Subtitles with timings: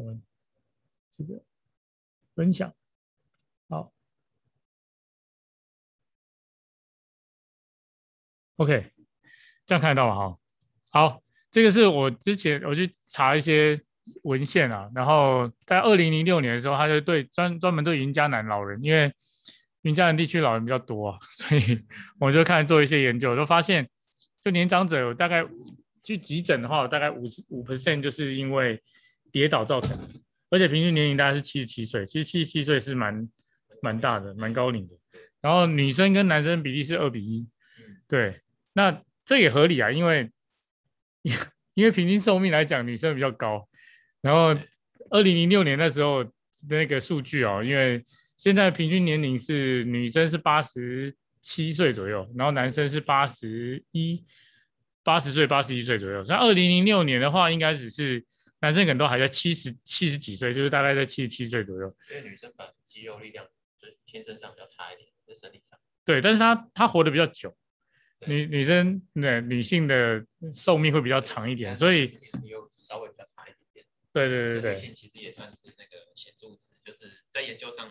[0.00, 0.22] 我们
[1.10, 1.42] 这个
[2.34, 2.74] 分享，
[3.68, 3.92] 好
[8.56, 8.90] ，OK，
[9.66, 10.14] 这样看得到吗？
[10.16, 10.38] 哈，
[10.88, 13.78] 好，这个是我之前我去查一些
[14.22, 19.12] 文献啊，然后在二零零六年的时候，他就对专专门对云嘉南老人，因为
[19.82, 21.84] 云嘉南地区老人比较多啊， 所以
[22.18, 23.86] 我就看做一些研究，就发现
[24.40, 25.46] 就年长者有大概
[26.02, 28.82] 去急诊的话，大概五十五 percent 就是因为
[29.32, 30.08] 跌倒造成的，
[30.50, 33.28] 而且平均年龄大概是七十七岁，其实七十七岁是蛮
[33.82, 34.94] 蛮大的，蛮高龄的。
[35.40, 37.48] 然后女生跟男生比例是二比一，
[38.08, 38.40] 对，
[38.72, 40.30] 那这也合理啊，因为
[41.74, 43.68] 因为平均寿命来讲，女生比较高。
[44.20, 44.54] 然后
[45.10, 46.24] 二零零六年那时候
[46.68, 48.04] 那个数据哦，因为
[48.36, 54.24] 现在平均年龄是女生是八十七岁左右，然后男生是八十一
[55.02, 56.24] 八十岁八十一岁左右。
[56.28, 58.24] 那二零零六年的话，应该只是。
[58.60, 61.96] 男生可能都还在七十七十几岁，就是大概在七十七岁左右。
[62.10, 63.46] 因为女生的肌肉力量
[63.78, 65.78] 就是天生上比较差一点，在生理上。
[66.04, 67.56] 对，但是她她活得比较久，
[68.26, 72.04] 女女生对女性的寿命会比较长一点，所以
[72.42, 73.86] 又稍微比较差一点点。
[74.12, 74.72] 对对对对。
[74.72, 77.90] 女性其实也算是那个显著值，就是在研究上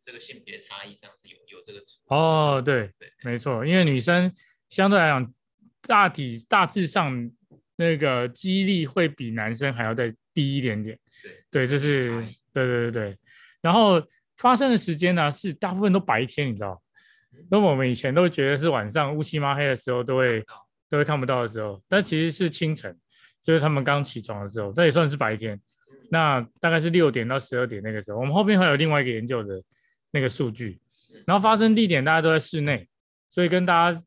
[0.00, 1.82] 这个性别差异上是有有这个。
[2.06, 4.34] 哦，对对，没错，因为女生
[4.70, 5.34] 相对来讲
[5.82, 7.30] 大体大致上。
[7.76, 10.98] 那个肌力会比男生还要再低一点点，
[11.50, 12.08] 对，对，这是
[12.52, 13.18] 对对对对。
[13.60, 14.02] 然后
[14.38, 16.82] 发生的时间呢是大部分都白天，你知道？
[17.50, 20.42] 那我们以前都觉得是晚上乌漆嘛黑的时候都会
[20.88, 22.96] 都会看不到的时候，但其实是清晨，
[23.42, 25.60] 就是他们刚起床的时候，这也算是白天。
[26.10, 29.62] 那大概是六点到十二点那个时候，我们后面还有另外一个研究的
[30.12, 30.78] 那个数据。
[31.26, 32.88] 然后发生地点大家都在室内，
[33.28, 34.02] 所以跟大家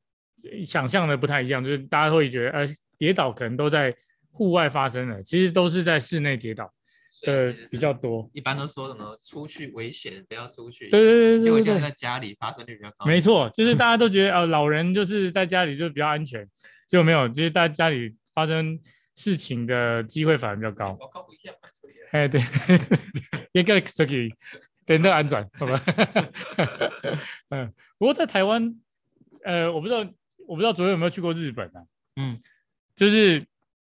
[0.65, 2.67] 想象的不太一样，就是大家会觉得，呃。
[2.99, 3.95] 跌倒可能都在
[4.31, 6.71] 户外发生的，其实都是在室内跌倒
[7.23, 8.29] 的比较多。
[8.33, 10.89] 一般都说什么出去危险，不要出去。
[10.89, 13.05] 对对对对，结果现在在家里发生率比较高。
[13.05, 16.47] 没错，就是大家都觉得呃老人就是在家里就比较安全，
[16.87, 18.79] 结果没有，其实在家里发生
[19.15, 20.97] 事情的机会反而比较高。
[22.11, 22.41] 哎，对，
[23.53, 24.33] 一个手机
[24.85, 25.83] 真的安全，好吧？
[27.49, 28.75] 嗯，不过在台湾，
[29.43, 29.99] 呃，我不知道，
[30.47, 31.83] 我不知道昨天有没有去过日本啊？
[32.15, 32.41] 嗯。
[32.99, 33.47] 就是，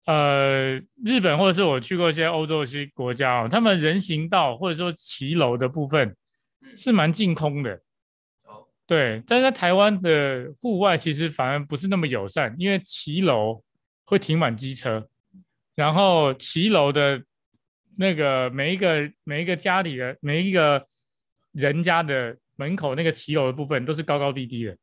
[0.07, 6.17] 呃，日本或者是我去过一些欧洲一些国家哦，他们人行道或者说骑楼的部分
[6.77, 7.75] 是蛮净空的，
[8.45, 13.61] 哦，对，但是在台湾的户外其实反而不是那么友善，因为骑楼
[14.05, 15.09] 会停满机车，
[15.75, 17.21] 然后骑楼的
[17.99, 20.87] 那个每一个每一个家里的每一个
[21.51, 24.77] 人家的门口那个骑楼的部分都是高高低低的。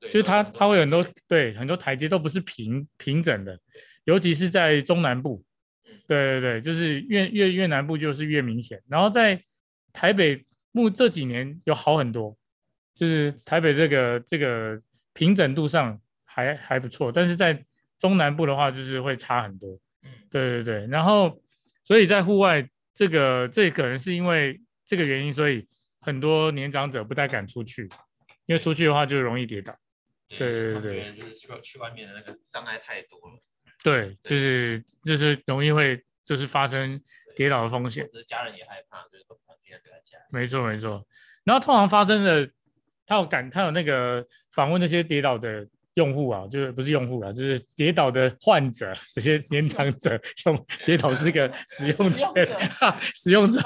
[0.00, 3.58] 就是它，它会有很多对很多台阶都不是平平整的，
[4.04, 5.44] 尤其是在中南部，
[6.06, 8.80] 对对对，就是越越越南部就是越明显。
[8.88, 9.42] 然后在
[9.92, 12.36] 台北目这几年有好很多，
[12.94, 14.80] 就是台北这个这个
[15.12, 17.64] 平整度上还还不错，但是在
[17.98, 19.78] 中南部的话就是会差很多。
[20.30, 21.42] 对对对，然后
[21.82, 25.66] 所以在户外这个这可能是因为这个原因，所以
[26.00, 27.88] 很多年长者不太敢出去，
[28.46, 29.76] 因为出去的话就容易跌倒。
[30.28, 33.42] 对对对对，就是去去外面的那个障碍太多了。
[33.82, 37.00] 对，就是就是容易会就是发生
[37.36, 38.06] 跌倒的风险。
[38.06, 40.18] 其实家人也害怕，就是都不想在家。
[40.30, 41.06] 没错没错。
[41.44, 42.50] 然后通常发生的，
[43.06, 52.28] 他有感，他有那个访问那些跌倒的用户啊，就是不是用户啊，就是跌倒的患者，这些年长者 用跌倒是个使用权
[53.14, 53.60] 使用者。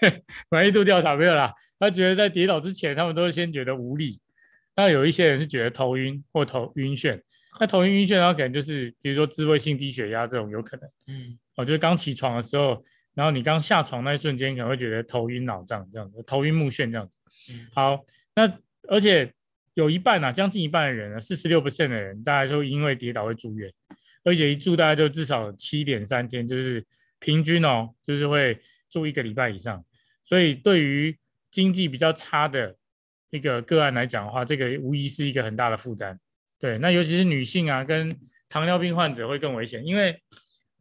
[0.00, 1.52] 对，满意度调查没有啦。
[1.78, 4.20] 他觉得在跌倒之前，他们都会先觉得无力。
[4.76, 7.20] 那有一些人是觉得头晕或头晕眩，
[7.60, 17.12] 那头晕晕眩，然后可能就是比如说自慰性低血压这种有可能，嗯，哦，就是刚起床的时候，然后你刚下床那一瞬间可能会觉得头晕脑胀这样子，头晕目眩这样子。
[17.52, 18.04] 嗯，好，
[18.34, 18.52] 那
[18.88, 19.32] 而且
[19.74, 23.72] 有一半啊，将近一半的人呢，四十六 percent 的人，大概就因为跌倒会住院，
[24.24, 26.84] 而且一住大概就至少七点三天，就是
[27.20, 28.58] 平均哦，就是会
[28.90, 29.84] 住一个礼拜以上。
[30.24, 31.16] 所以对于
[31.52, 32.74] 经济比较差的。
[33.34, 36.16] 一个个案来讲的话，这个无疑是一个很大的负担。
[36.56, 38.16] 对，那尤其是女性啊，跟
[38.48, 40.16] 糖尿病患者会更危险，因为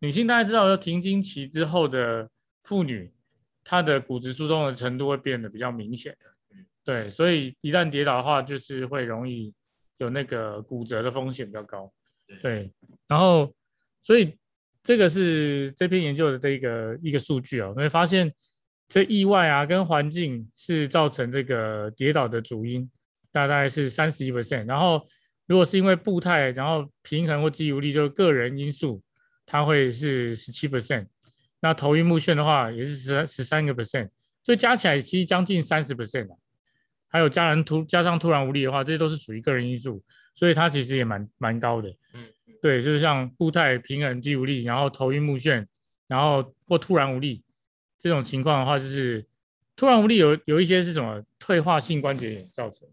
[0.02, 2.30] 女性大家知道，要停经期之后的
[2.64, 3.12] 妇女，
[3.64, 6.66] 她的骨质疏松的程度会变得比较明显的。
[6.84, 9.52] 对，所以一旦跌倒的话，就是会容易
[9.98, 11.92] 有那个骨折的风险比较高。
[12.40, 12.72] 对，
[13.08, 13.52] 然后
[14.04, 14.38] 所以
[14.84, 18.32] 这个是这篇研究的这一个一个数据啊，你会发现。
[18.94, 22.88] 这意外啊，跟环境是造成这个跌倒的主因，
[23.32, 24.68] 大概是三十一 percent。
[24.68, 25.04] 然后，
[25.48, 29.02] 如果是因为步态，然后平衡或肌无力，就个人因素，
[29.48, 31.08] 它会是十七 percent。
[31.60, 34.10] 那头晕目眩的话也是十十三个 percent，
[34.44, 36.38] 所以加起来其实将近三十 percent 啊。
[37.08, 40.04] 还有家人突加上突然无力的话，这些都是属于个人因素，
[40.36, 41.90] 所以它其实也蛮蛮高的。
[42.14, 42.24] 嗯，
[42.62, 45.66] 对，就是像步态平衡肌无力，然后头晕目眩，
[46.08, 47.44] 然后或突然无力
[47.98, 49.26] 这种情况的话，就是
[49.76, 52.88] 突然无力有有一些是什么退化性关节炎造成。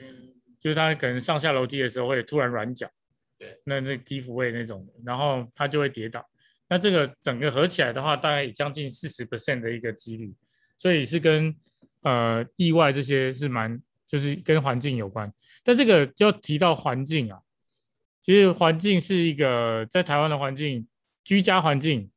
[0.00, 2.90] 嗯，就是他可能上下楼梯的时候会突然软脚，
[3.38, 6.24] 对，那那皮肤位那种，然后他就会跌倒。
[6.68, 10.34] 那这个整个合起来的话，大概有将近四十 percent 的一个几率，
[10.78, 11.54] 所以是跟。
[12.02, 15.32] 呃，意外这些是蛮，就是跟环境有关。
[15.64, 17.40] 但这个就要提到环境啊，
[18.20, 20.86] 其实环境是一个在台湾的环境，
[21.24, 22.08] 居家环境，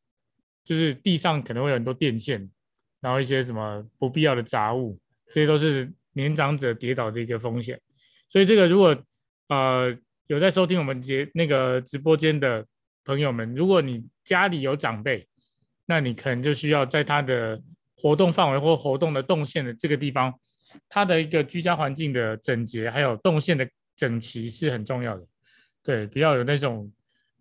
[0.70, 2.48] 就是地上可能会有很多电线，
[3.02, 7.82] 然后一些什么不必要的杂物，这些都是年长者跌倒的一个风险。
[8.30, 8.96] 所以这个如果
[9.48, 12.64] 呃有在收听我们节那个直播间的
[13.04, 15.28] 朋友们，如果你家里有长辈，
[15.88, 17.60] 那你可能就需要在他的。
[18.02, 20.34] 活动范围或活动的动线的这个地方，
[20.88, 25.28] 他的一个居家环境的整洁，还有动线的整齐是很重要的。
[25.84, 26.90] 对，比较有那种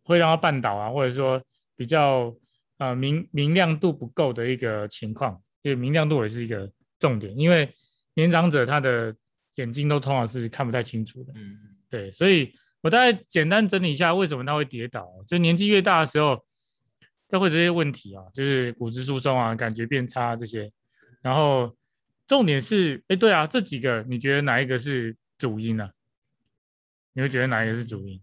[0.02, 1.40] 会让他绊倒啊，或者说
[1.76, 2.34] 比较
[2.78, 7.72] 呃明明亮度不够的一个情况，因为明亮度也是一个重点，因为
[8.14, 9.14] 年长者他的
[9.54, 11.32] 眼睛都通常是看不太清楚的。
[11.36, 11.58] 嗯，
[11.90, 16.42] 对，所以我大概简单整理一下为什么他会跌倒，就年纪越大的时候。
[17.30, 20.72] 都会这些问题啊，就是骨质疏松啊，感觉变差这些。
[21.20, 21.76] 然后
[22.26, 25.92] 重点是，哎，对啊，这几个你觉得哪一个是主因呢、啊？
[27.12, 28.18] 你会觉得哪一个是主因？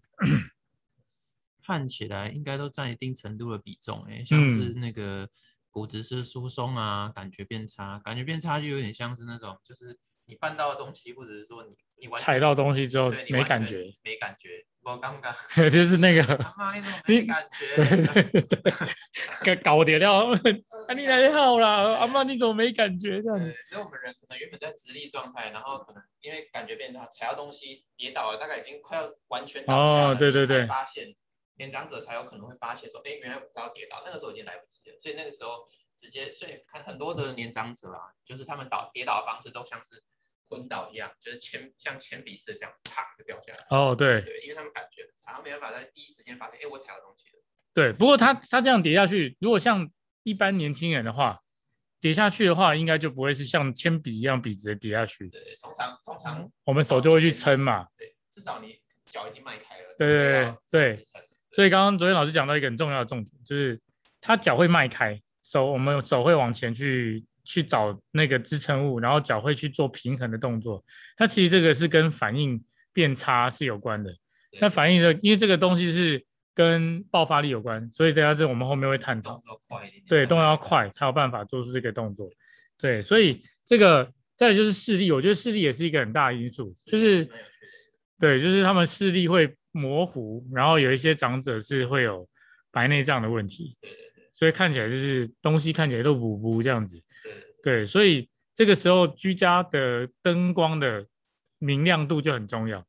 [1.65, 5.27] 看起来应该都占一定程度的比重，哎，像是那个
[5.71, 14.65] 骨质是疏松啊，感觉变差，感觉变差就有点像是那种，就是你绊到的东西，或者是说你你踩到东西之后没感觉，没感觉。
[14.85, 15.33] 我刚刚
[15.71, 19.55] 就是那个， 阿妈你怎么没感觉？
[19.63, 20.37] 搞掉了。
[20.87, 23.19] 啊，你来好了，阿妈你怎么没感觉？
[23.19, 23.51] 这样子。
[23.67, 31.15] 所以我们人可能原本在直立状态，然后可能因为感觉变差，踩到东西跌倒了，大概已经快要完全倒下了，哦、对对对，发现
[31.57, 34.97] 年长者才有可能会发现说，哎，原来我要跌倒，那个时候已经来不及了。
[35.01, 35.65] 所以那个时候
[35.97, 40.03] 直接，所以看很多的年长者啊，就是他们倒跌倒的方式都像是。
[40.47, 43.65] 昏倒一样，就是铅像铅笔似的这样，啪就掉下来。
[43.71, 47.41] 哦，对，对，因为他们感觉很差，他没办法在第一时间发现，哎，我踩到东西了。
[47.73, 49.89] 对，不过他他这样跌下去，如果像
[50.21, 51.41] 一般年轻人的话，
[51.99, 55.27] 跌下去的话，应该就不会是像铅笔一样笔直的跌下去。
[55.29, 57.87] 对，通常通常我们手就会去撑嘛。
[57.97, 59.95] 对，至少你脚已经迈开了。
[59.97, 61.03] 对对对对。
[61.55, 63.79] 所以刚刚昨天老师讲到一个很重要的重点，就是
[64.19, 67.23] 他脚会迈开，手我们手会往前去。
[67.47, 70.83] 去找那个支撑物，然后脚会去做平衡的动作。
[71.15, 72.59] 它其实这个是跟反应
[72.91, 74.11] 变差是有关的。
[74.59, 76.25] 那反应的，因为这个东西是
[76.55, 79.39] 跟爆发力有关，所以大家这我们后面会探讨。
[80.07, 82.27] 对，动作要快才有办法做出这个动作。
[82.79, 87.29] 对，所以这个再来就是视力，我觉得视力也是一个很大的因素，就是
[88.19, 92.27] 对，就是他们视力会模糊，然后有一些长者是会有
[92.71, 93.77] 白内障的问题。
[94.31, 97.01] 所以看起来就是东西看起来都模糊这样子。
[97.61, 101.05] 对，所以这个时候居家的灯光的
[101.59, 102.85] 明亮度就很重要。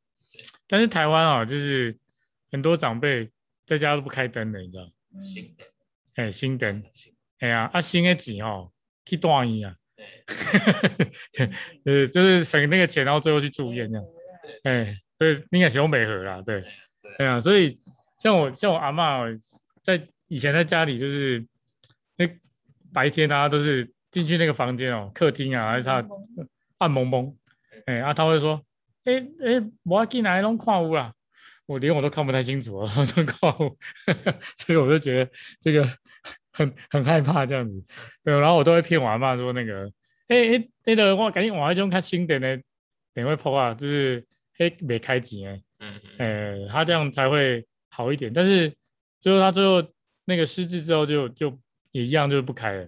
[0.67, 1.97] 但是台湾啊，就是
[2.51, 3.29] 很多长辈
[3.65, 4.91] 在家都不开灯的，你知道？
[5.21, 5.67] 新灯，
[6.15, 6.83] 哎，新灯，
[7.39, 8.71] 哎呀，啊，新的钱哦，
[9.05, 9.75] 去断医啊。
[11.33, 11.49] 对，
[11.85, 14.05] 呃， 就是省那个钱，然后最后去住院这样。
[14.63, 16.63] 哎，所以应该是用美和啦，对，
[17.17, 17.27] 对。
[17.27, 17.79] 啊，所以
[18.17, 19.37] 像我像我阿嬷
[19.81, 21.45] 在以前在家里就是，
[22.15, 22.27] 那
[22.93, 23.91] 白天大家都是。
[24.09, 26.03] 进去那个房间哦，客厅啊，还是他
[26.77, 27.35] 暗蒙蒙，
[27.85, 28.59] 哎、欸，啊，他会说，
[29.03, 31.13] 哎、欸、哎、欸，我要进来弄矿物啦，
[31.67, 33.77] 我连我都看不太清楚啊，这矿物，
[34.57, 35.85] 所以我就觉得这个
[36.53, 37.83] 很很害怕这样子，
[38.23, 39.85] 对，然后我都会骗我阿嬷说那个，
[40.29, 42.57] 哎、欸、哎，那个我赶紧我要用看新的呢，
[43.13, 44.25] 等会破啊，就是
[44.57, 48.73] 哎没开机哎，嗯嗯，他这样才会好一点，但是
[49.19, 49.81] 最后他最后
[50.25, 51.59] 那个失智之后就就
[51.91, 52.87] 也一样就是不开了。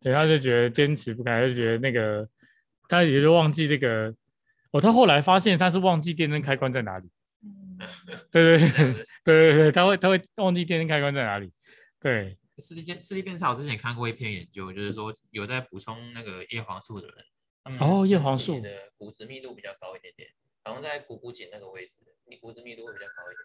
[0.00, 2.28] 对，他就觉得坚持不开，就觉得那个，
[2.88, 4.14] 他也就忘记这个。
[4.70, 7.08] 哦，他后来发现他是忘记电灯开关在哪里。
[8.30, 11.50] 对对对对对对，他会他会忘记电灯开关在哪里。
[12.00, 20.28] 对，视力变视力变差，我之前看过一篇研究，就是说有在补充那个叶黄素的人，哦，叶黄素的骨质密度比较高一点点，
[20.68, 23.42] 好像在股骨颈那个位置，你骨质密度会比较高一点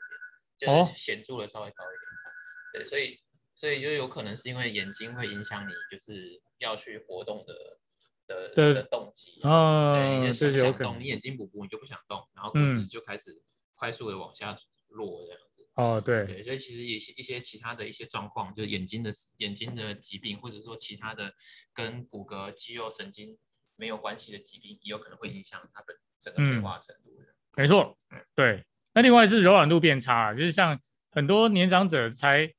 [0.60, 2.84] 点，就是显著的稍微高一点。
[2.84, 3.20] 对，所以。
[3.56, 7.80] 所以就有可能是因为眼睛会影响你，就是要去活动的
[8.27, 13.42] 的的动机啊，对，想想动，你眼睛不补，你就不想动，然后骨质就开始
[13.75, 14.58] 快速的往下
[14.89, 15.70] 落这样子。
[15.75, 21.34] 哦，对，对，所以其实一些一些其他的一些状况，就是眼睛的眼睛的疾病，或者说其他的
[21.74, 23.38] 跟骨骼、肌肉、神经
[23.77, 27.24] 没有关系的疾病，也有可能会影响它的整个退化程度的。
[27.24, 27.98] 嗯、没错，
[28.34, 28.63] 对。
[28.94, 30.80] 那另外是柔软度变差，就是像
[31.12, 32.50] 很多年长者才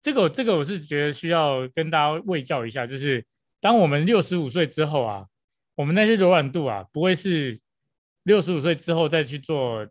[0.00, 3.26] 这个这个，我是觉得需要跟大家卫教一下，就是
[3.60, 5.26] 当我们六十五岁之后啊，
[5.74, 7.58] 我们那些柔软度啊，不会是
[8.22, 9.86] 六十五岁之后再去做。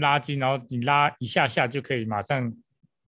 [0.00, 2.52] 拉筋，然后你拉一下下就可以马上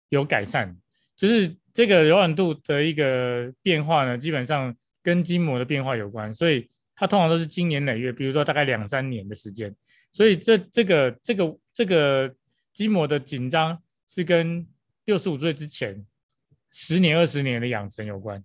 [0.09, 0.77] 有改善，
[1.15, 9.75] 就是这个柔软度的一个变化呢，基本上跟筋膜的变化有关，所以它通常都是经年累月，比如说大概两三年的时间，
[10.11, 12.33] 所以这这个这个这个
[12.73, 14.65] 筋膜的紧张是跟
[15.05, 16.05] 六十五岁之前
[16.71, 18.43] 十年二十年的养成有关，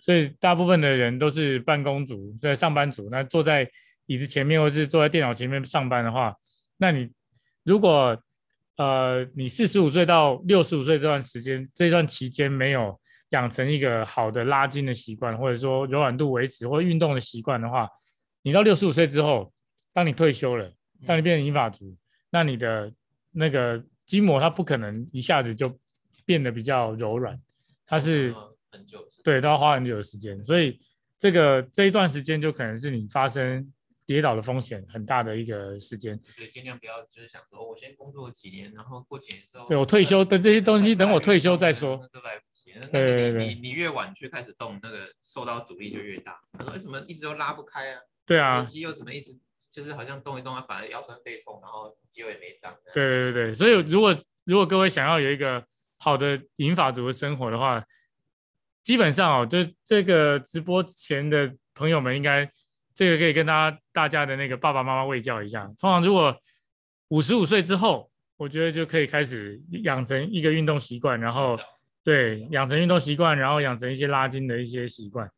[0.00, 3.70] 所以大部分的人都是办公族，在上班族，那坐在
[4.06, 6.36] 椅子前面或是坐在电脑前面上班的话，
[6.76, 7.10] 那你。
[7.66, 8.22] 如果
[8.76, 13.00] 呃你四十五岁到六十五岁这段时间，这段期间没有
[13.34, 17.88] 养成一个好的拉筋的习惯，或者说柔软度维持或运动的习惯的话，
[18.42, 19.52] 你到六十五岁之后，
[19.92, 20.72] 当你退休了，
[21.06, 21.96] 当你变成银发族，
[22.30, 22.92] 那你的
[23.32, 25.78] 那个筋膜它不可能一下子就
[26.24, 27.38] 变得比较柔软，
[27.84, 28.32] 它是
[28.70, 30.80] 很久，对，都要花很久的时间，所以
[31.18, 33.70] 这个这一段时间就可能是你发生。
[34.06, 42.53] 跌倒的风险很大的一个时间，所以尽量不要就是想说，我先工作几年，然后过几年之后，对我退休的这些东西，等我退休再说，都来不及。
[42.72, 46.40] 对对对，你你越晚去开始动，那个受到阻力就越大。
[46.58, 48.00] 他说，为什么一直都拉不开啊？
[48.26, 49.38] 对啊，肌肉怎么一直
[49.70, 52.74] 就是好像动一动啊，反而腰酸背痛，然后肌肉也没长。
[52.92, 55.64] 对对对，所以如果如果各位想要有一个
[55.98, 57.84] 好的银发族的生活的话，
[58.82, 62.50] 基本上哦，就这个直播前的朋友们应该。
[62.96, 65.64] 这个可以跟大家大家的那个爸爸妈妈喂教一下。
[65.76, 66.32] 通常如果
[67.08, 71.58] 五十五岁之后，我觉得就可以开始养成一个运动习惯，然后
[72.04, 75.28] 对养成运动习惯，然后养成一些拉筋的一些习惯。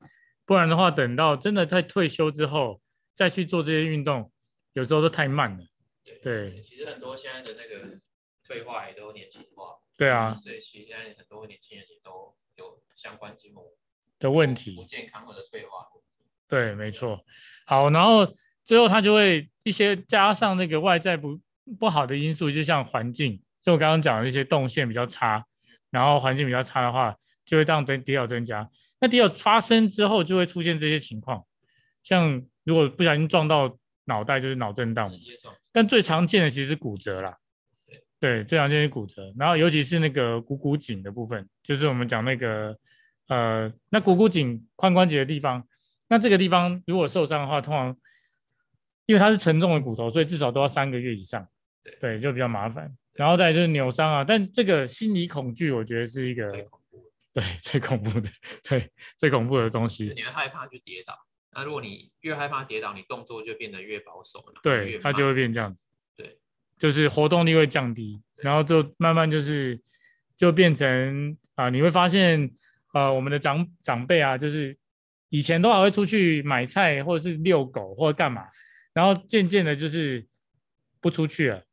[0.44, 2.80] 不然的话，等到真的在退休之后
[3.14, 4.30] 再去做这些运动，
[4.74, 5.64] 有时候都太慢了。
[6.04, 7.98] 对，对其实很多现在的那个
[8.44, 9.76] 退化也都年轻化。
[9.96, 13.64] 对啊，所以其实现在很多年轻人也都有相关筋膜
[14.18, 15.86] 的问题，不健康或者退化。
[16.48, 17.24] 对，没错。
[17.64, 18.26] 好，然后
[18.64, 21.40] 最后他就会一些加上那个外在不
[21.78, 25.44] 不好的因素，就像环境，就我刚刚讲的一些动线比较差，
[25.96, 28.68] 然后环境比较差的话，就会让跌跌倒增加。
[29.00, 31.42] 那跌倒发生之后，就会出现这些情况，
[32.02, 35.10] 像如果不小心撞到脑袋，就是脑震荡。
[35.72, 37.38] 但最常见的其实是骨折啦。
[38.20, 42.76] 对，最常见是骨折，然后尤其是那个股骨颈的部分，就是我们讲那个
[43.28, 45.66] 呃，那股骨颈髋关节的地方。
[46.08, 47.96] 那这个地方如果受伤的话，通常
[49.06, 51.46] 因为它是沉重的骨头，所以至少都要三个月以上。
[51.82, 52.90] 对，对，就比较麻烦。
[53.16, 58.28] 然后再就是扭伤啊，但这个心理恐惧，我觉得是一个最恐怖， 对，最恐怖的，
[58.62, 60.12] 对，最恐怖的东西。
[60.14, 61.18] 你会害怕去跌倒，
[61.52, 64.60] 那如果你越害怕跌倒，你动作就变得越保守了。
[64.62, 65.86] 对，它就会变这样子。
[66.16, 66.38] 对，
[66.78, 69.80] 就是活动力会降低，然后就慢慢就是
[70.36, 72.50] 就变成啊、呃，你会发现
[72.92, 74.76] 呃，我们的长长辈啊，就是。
[75.28, 78.46] 以前都还会出去买菜，或者是遛狗，或者干嘛，
[78.94, 80.24] 然后渐渐的就是
[81.00, 81.65] 不出去了，对，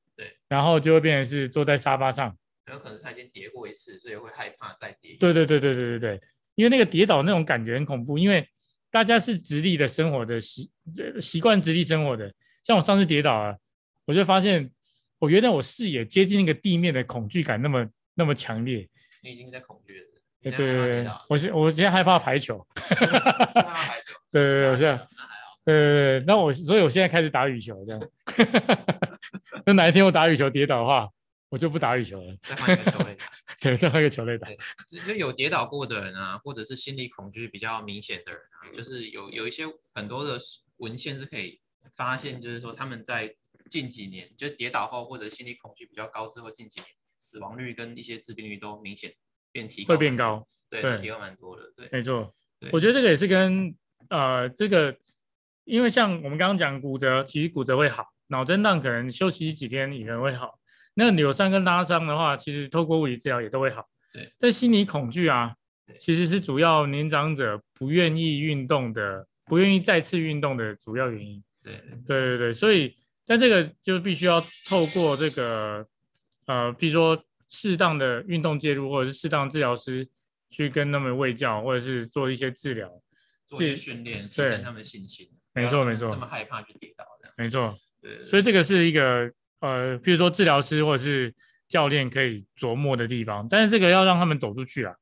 [0.53, 2.29] 然后就会变成是坐在沙发上。
[2.67, 5.17] 很有可能是他已经跌过一次，所以会害怕再跌。
[5.19, 6.21] 对对对对对对对，
[6.53, 8.47] 因为那个跌倒那种感觉很恐怖，因为
[8.91, 10.69] 大家是直立的生活的习
[11.19, 12.31] 习惯直立生活的，
[12.63, 13.57] 像我上次跌倒了，
[14.05, 14.69] 我就发现
[15.17, 18.87] 我原来我视野接近那个地面的恐惧感那么那么强烈。
[19.23, 20.05] 你已经在恐惧了。
[20.43, 22.63] 对对对，我现我现在害怕排球，
[24.29, 25.07] 对对对，我现在，
[25.65, 28.09] 对对对，那我所以我现在开始打羽球这样，
[29.65, 31.09] 那哪一天我打羽球跌倒的话，
[31.49, 33.25] 我就不打羽球了，再换一个球类打，
[33.59, 34.47] 对，再换一个球类打。
[35.05, 40.39] 就有跌倒过的人啊，或者是心理恐惧比较明显的人啊，就是有有一些很多的
[40.77, 41.59] 文献是可以
[41.95, 43.35] 发现，就是说他们在
[43.69, 46.87] 近几年就跌倒后或者心理恐惧比较高之后，近几年
[47.19, 49.13] 死亡率跟一些致病率都明显。
[49.53, 52.33] 变提高会变高，对，对提高蛮多的，对，没错。
[52.71, 53.71] 我觉得这个也是跟
[54.09, 54.91] 呃这个，
[55.65, 60.59] 因为像我们刚刚讲骨折，其实骨折会好，脑震荡可能休息几天也可能会好。
[60.95, 63.87] 那扭伤跟拉伤的话，其实透过物理治疗也都会好。
[64.11, 65.55] 对，但心理恐惧啊，
[65.97, 71.43] 其实是主要年长者不愿意运动的，不愿意再次运动的主要原因。
[71.61, 71.73] 对，
[72.07, 75.85] 对对对，所以但这个就必须要透过这个
[76.45, 77.23] 呃，比如说。
[77.55, 80.09] 适当的运动介入，或者是适当治疗师
[80.49, 82.91] 去跟他们卫教，或者是做一些治疗，
[83.45, 85.29] 做一些训练，提升他们的信心。
[85.53, 86.09] 没错，没错。
[86.09, 87.05] 这么害怕去跌倒，
[87.37, 87.75] 没错。
[88.01, 88.23] 对。
[88.23, 91.33] 所以这个是一个呃，比如说治疗师或者是
[91.67, 93.47] 教练可以琢磨的地方。
[93.49, 94.93] 但是这个要让他们走出去啊，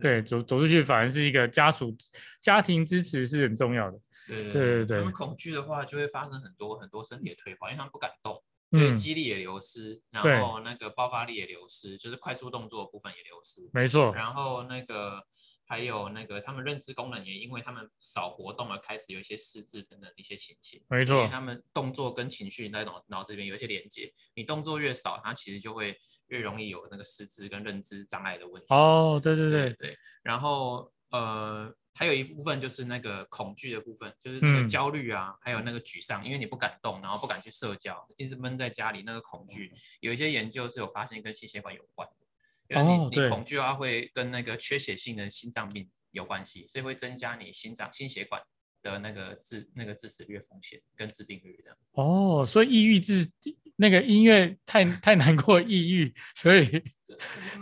[0.00, 1.96] 对，走走出去反而是一个家属
[2.40, 3.98] 家庭支持是很重要的。
[4.26, 13.70] 对对对对，他们恐惧的话，就会发生很多很多身体的退化，因为他们不敢动，对，肌力也流失，然后那个爆发力也流失，就是快速动作的部分也流失。
[13.72, 14.12] 没错。
[14.14, 15.22] 然后那个
[15.66, 20.82] 还有那个他们认知功能也因为他们少活动而开始有一些失智等等一些情形。
[20.88, 21.28] 没错。
[21.28, 28.66] 他们动作跟情绪在脑脑子里面有一些连接，你动作越少，它其实就会越容易有那个失智跟认知障碍的问题。
[28.70, 29.98] 哦，对对对对对。
[30.22, 31.74] 然后呃。
[31.98, 42.25] 还有一部分就是那个恐惧的部分，就是那个焦虑啊，嗯、还有那个沮丧，因为你不敢动，然后不敢去社交，一直闷在家里，那个恐惧，有一些研究是有发现跟心血管有关的，
[42.70, 48.42] 因为你、哦、你恐惧的话会跟那个缺血性的心脏病有关系，所以会增加你心脏心血管
[48.82, 51.92] 的那个致那个致死率风险跟致病率这样子。
[51.92, 53.30] 哦，所以抑郁致
[53.76, 56.82] 那个音乐太太难过，抑郁，所以。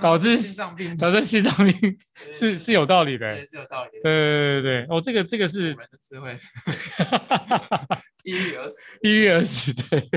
[0.01, 1.99] 导致心脏病，导致心脏病
[2.33, 4.03] 是是有道理的，是有道理的。
[4.03, 6.39] 对对对对，哦，这个这个是人的智慧，
[8.23, 10.09] 抑郁而死，抑郁而死，对。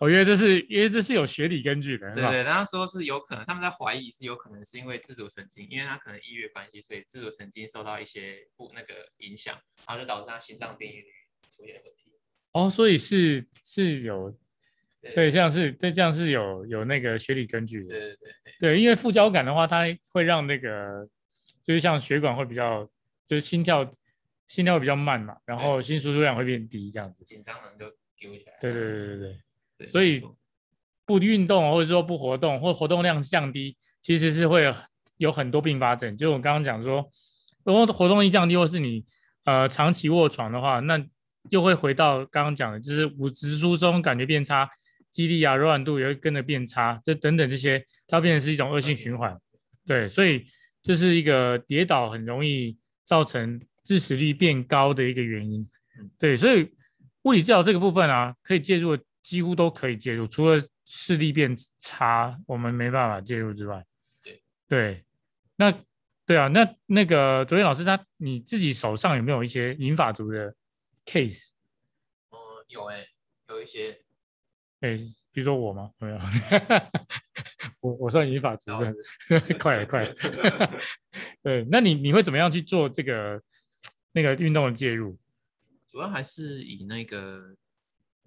[0.00, 9.54] 我觉得这是因为这是有学理根据的，对对，他说是有可能，他们在怀疑是有可能是因为自主神经，因为他可能抑郁关系，所以自主神经受到一些不那个影响，
[9.86, 11.04] 然后就导致他心脏病率
[11.50, 12.12] 出现问题。
[12.52, 14.36] 哦，所以是是有。
[15.14, 17.88] 对，这样是对，这样是有有那个学理根据的。
[17.88, 21.08] 对对对，对，因为副交感的话，它会让那个
[21.62, 22.88] 就是像血管会比较，
[23.26, 23.84] 就是心跳
[24.46, 27.24] 心跳会比较慢嘛，然后心输出量会变低，这样子。
[27.24, 28.52] 紧张人就丢起来。
[28.60, 29.38] 对对对对对，
[29.78, 30.22] 对 所以
[31.04, 34.72] 不运动或者说不活动或活动量降低，其实是会
[35.16, 36.16] 有很多并发症。
[36.16, 37.10] 就我刚刚讲说，
[37.64, 39.04] 如果活动力降低，或是你
[39.44, 41.04] 呃长期卧床的话，那
[41.50, 44.70] 又会回到刚刚讲的，就是骨质疏松感觉变差。
[45.12, 49.38] 肌力啊，柔软度也会跟着变差，这等等这些，它变成是一种恶性循环。
[49.86, 50.46] 对，所以
[50.80, 55.68] 这是一个跌倒很容易造成致死率变高的一个原因。
[56.18, 56.72] 对，所以
[57.24, 63.84] 物理治疗这个部分啊，可以介入，几乎都可以介入，除了视力变差，我们没办法介入之外。
[64.22, 65.04] 对，对，
[65.56, 65.72] 那
[66.24, 70.54] 对啊，那那个卓越老师，他你自己手上有没有一些银发族的
[71.04, 71.50] case？
[72.30, 73.08] 嗯，有哎、欸，
[73.50, 74.00] 有一些。
[74.82, 74.96] 哎，
[75.30, 75.90] 比如说我吗？
[75.98, 76.18] 没有，
[77.80, 78.94] 我我算银发族的，
[79.58, 80.14] 快了快了。
[81.42, 83.40] 对，那你你会怎么样去做这个
[84.10, 85.16] 那个运动的介入？
[85.86, 87.54] 主要还是以那个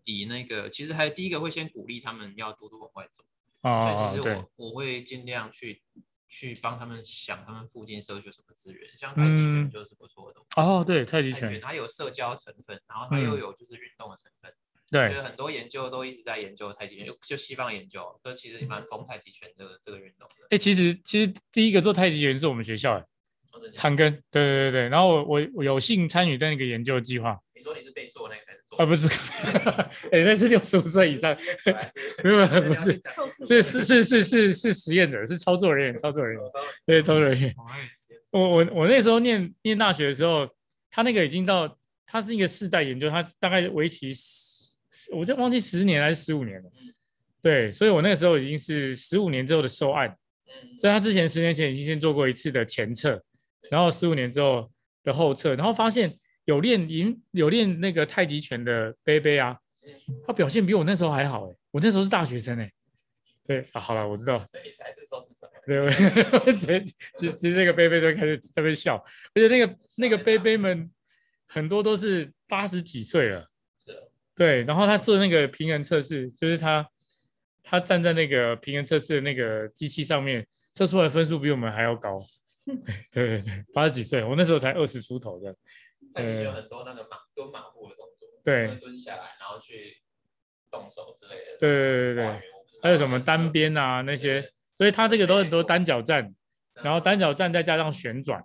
[0.05, 3.23] 以那个，其实还第一个会先鼓励他们要多多往外走。
[3.61, 5.81] 哦，所以其实我对我会尽量去
[6.29, 10.39] 去帮他们想他们附近社区有什么资源，像太极拳就是不错的。
[10.55, 14.49] 哦，对，太极拳，太极拳它有社交成分，然后它又有就是运动的成分。
[14.51, 14.55] 嗯
[14.95, 20.47] 对，很多研究都一直在研究太极拳，就就西方研究，都其实也蛮疯太极拳这个这个运动的。
[20.51, 23.05] 哎，其实其实第一个做太极拳是我们学校的，
[23.73, 24.09] 长庚。
[24.31, 27.37] 对对对对，然后我我我有幸参与在那个研究计划。
[27.53, 28.77] 你说你是被做那个还是做？
[28.77, 29.07] 啊，不是，
[30.11, 31.35] 哎，那是六十五岁以上，
[32.23, 33.01] 没有 不是，
[33.47, 36.43] 是是是是是是实验者，是操作人员，操作人员，
[36.85, 37.53] 对，操作人员。
[38.31, 40.47] 我我我那时候念念大学的时候，
[40.89, 44.13] 他那个已经到，他是一个世代研究，他大概为期。
[45.11, 46.69] 我就忘记十年还是十五年了，
[47.41, 50.15] 对，所以我那个时候已经是十五年之后的受案，
[50.77, 53.21] 所以他之前十年前已经先做过一次的前测，
[53.69, 54.71] 然后十五年之后
[55.03, 59.57] 的后测，然后发现有练银有练那个太极拳的杯杯啊，
[60.25, 62.71] 他表现比我那时候还好哎，我那时候是大学生哎，
[63.45, 68.95] 对啊，好了，我知道，所以是受试者，对，其实其实这个杯杯都开始在那边笑，
[69.33, 70.89] 而且那个那个杯杯们
[71.47, 73.47] 很多都是八十几岁了。
[74.35, 76.85] 对，然后他做那个平衡测试，就是他
[77.63, 82.13] 他站在那个平衡测试的那个机器上面，测出来分数比我们还要高。
[83.11, 85.55] 对对对，八十几岁，我那时候才二十出头的。
[86.13, 89.97] 对，有很多那个马蹲马步的动作，对，蹲下来然后去
[90.71, 91.57] 动手之类的。
[91.59, 92.41] 对对对对，
[92.81, 96.33] 还有什么单边啊那些，所以他这个都很多单脚站，
[96.83, 98.43] 然后单脚站再加上旋转。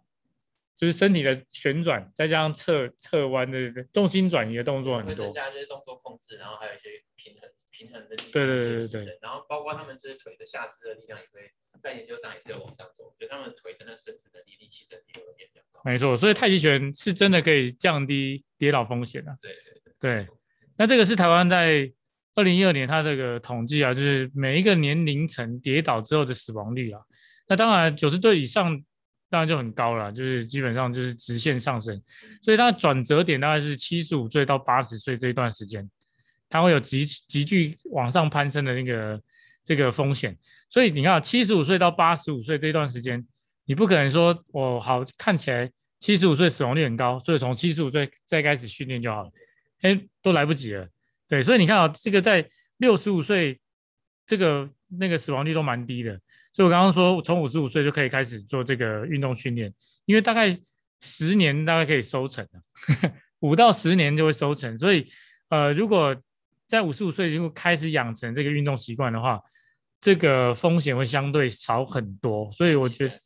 [0.80, 8.32] 就是身体的旋转，再加上侧侧弯的重心转移的动作很多，会增加这些动作控制，然后还有一些平衡平衡的力量。
[8.32, 9.18] 对对对对对。
[9.20, 15.82] 然后包括他们这些腿的下肢的力量也会在研究上也是有往上走，就他们腿的那伸直的力、力气整体都会变比较高。
[15.84, 19.36] 没错，所以太极拳是真的可以降低跌倒风险的。
[19.42, 20.24] 对对对。
[20.24, 20.28] 对，
[20.78, 21.92] 那这个是台湾在
[22.36, 27.02] 二零一二年它这个统计啊，就是每一个年龄层跌倒之后的死亡率啊，
[27.48, 28.82] 那当然九十岁以上。
[29.30, 32.02] 当然就很高了，就是基本上就是直线上升，
[32.42, 35.88] 所以它转折点大概是七十五岁到八十岁这一段时间，
[36.48, 39.22] 它会有急急剧往上攀升的那个
[39.64, 40.36] 这个风险。
[40.68, 43.24] 所以你看，七十五岁到八十五岁这段时间，
[43.66, 49.30] 你不可能说我、好看起来七十五岁死亡率很高，所以从七十五岁再开始训练就好了，
[49.82, 50.88] 哎，都来不及了。
[51.28, 52.44] 对，所以你看啊，这个在
[52.78, 53.60] 六十五岁，
[54.26, 56.20] 这个那个死亡率都蛮低的。
[56.52, 59.72] 所以我刚刚说，从五十五岁就可以开始做这个运动训练，
[60.04, 60.50] 因为大概
[61.00, 62.46] 十年大概可以收成，
[63.38, 64.76] 五到十年就会收成。
[64.76, 65.08] 所以，
[65.48, 66.14] 呃，如果
[66.66, 69.40] 在五十五岁就开始养成这个运动习惯的话，
[70.00, 72.50] 这个风险会相对少很多。
[72.50, 73.20] 所以我觉得，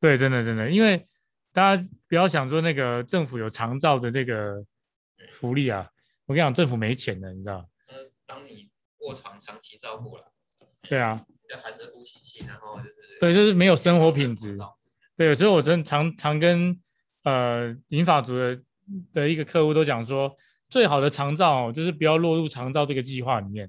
[0.00, 1.06] 对，真的真的，因为
[1.52, 4.64] 大家不要想说那个政府有长照的这个
[5.32, 5.90] 福利啊，
[6.26, 7.68] 我跟你讲，政府没钱的，你知道？
[7.88, 7.94] 呃，
[8.26, 8.70] 当你
[9.00, 10.32] 卧床长期照顾了，
[10.82, 11.26] 对啊。
[11.50, 14.56] 要含着呼吸器，然后就是对，就是没有生活品质。
[15.16, 16.78] 对，所以我真常常跟
[17.24, 18.60] 呃银发族的
[19.12, 20.30] 的一个客户都讲说，
[20.68, 23.68] 最好的长照就是不要落入长照这个计划里面。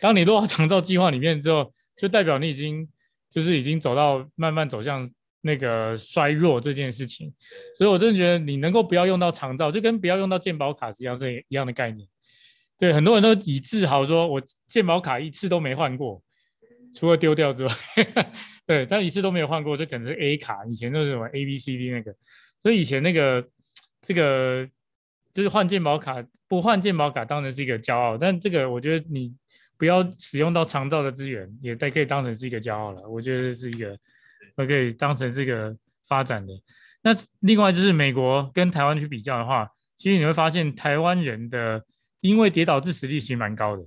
[0.00, 2.88] 当你落到长照计划里面之后，就代表你已经
[3.30, 5.10] 就是已经走到慢慢走向
[5.42, 7.32] 那个衰弱这件事情。
[7.76, 12.08] 所以我真的觉得你能够不要用到长照，就跟不要用到健保卡是一样是一样的概念。
[12.78, 16.22] 对，很多人都以自豪说，我健保卡一次都没换过。
[16.94, 17.74] 除了丢掉之外，
[18.66, 22.14] 对，但一次都没有换过，这可能是 A 卡，以前都是什么 A B C D 那个，
[22.60, 23.48] 所以以前那个
[24.02, 24.68] 这个
[25.32, 29.34] 就是换健保卡，不换健保卡当然是一个骄傲，但这个我觉得你
[29.78, 33.08] 不要使用到长照的资源，也可以当成是一个骄傲了。
[33.08, 33.98] 我觉得是一个，
[34.56, 35.76] 我可以当成这个
[36.06, 36.52] 发展的。
[37.02, 41.84] 那另外就是美国跟台湾去比较的话，其实你会发现台湾人的
[42.20, 43.84] 因为跌倒致死率其实蛮高的，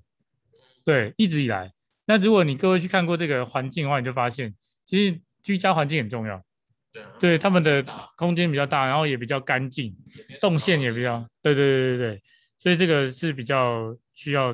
[0.83, 1.71] 对，一直以来。
[2.07, 4.53] 那如果你各位去看过这个环境的话，你就发现
[4.85, 6.39] 其实居家环境很重要。
[6.93, 7.83] 对，对，他们的
[8.15, 9.95] 空间比较大，然后也比较干净，
[10.39, 12.21] 动线也比较，对对对对对，
[12.59, 14.53] 所以这个是比较需要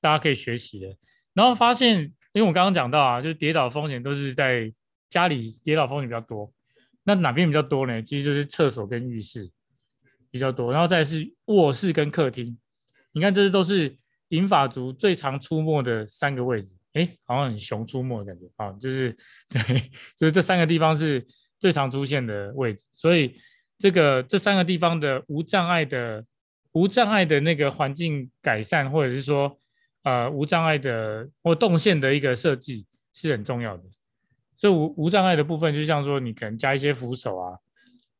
[0.00, 0.86] 大家可以学习的。
[1.34, 2.00] 然后发现，
[2.32, 4.72] 因为我刚刚讲到啊，就是跌倒风险都是在
[5.10, 6.52] 家里跌倒风险比较多。
[7.02, 8.00] 那哪边比较多呢？
[8.00, 9.50] 其实就是厕所跟浴室
[10.30, 12.56] 比较多，然后再是卧室跟客厅。
[13.12, 13.98] 你看，这些都是。
[14.30, 19.16] 银发族最常出没的三个位置，哎，好像很熊出没的感觉啊，就是
[19.48, 19.60] 对，
[20.16, 21.26] 就是这三个地方是
[21.58, 23.40] 最常出现的位置，所以
[23.78, 26.22] 这个这三个地方的无障碍的
[26.72, 29.58] 无障碍的那个环境改善，或者是说
[30.02, 33.82] 呃无障碍的或动线的一个设计是很重要的。
[34.56, 37.56] 所以无无障碍的部分，就像说你可能加一些扶手啊，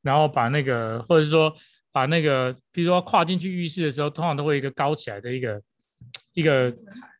[0.01, 1.55] 然后把那个或者是说
[1.93, 5.61] 把那个，比如说跨进去浴室的时候，通常都会一个高起来的一个。
[6.39, 6.73] 一个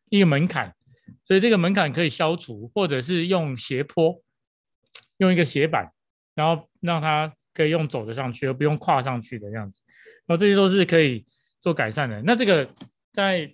[0.07, 0.73] 一个门槛，
[1.25, 4.23] 所以这个门槛可以消除，或者是用斜坡，
[5.17, 5.91] 用一个斜板，
[6.35, 9.81] 然后让它可以用走的上去，而不用跨上去的样子。
[10.25, 11.25] 然后这些都是可以
[11.59, 12.21] 做改善的。
[12.21, 12.65] 那这个
[13.11, 13.53] 再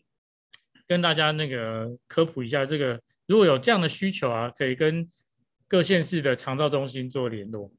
[0.85, 5.07] 跟大家那个科普一下，这个如果有这样的需求啊，可以跟
[5.67, 7.71] 各县市的长照中心做联络。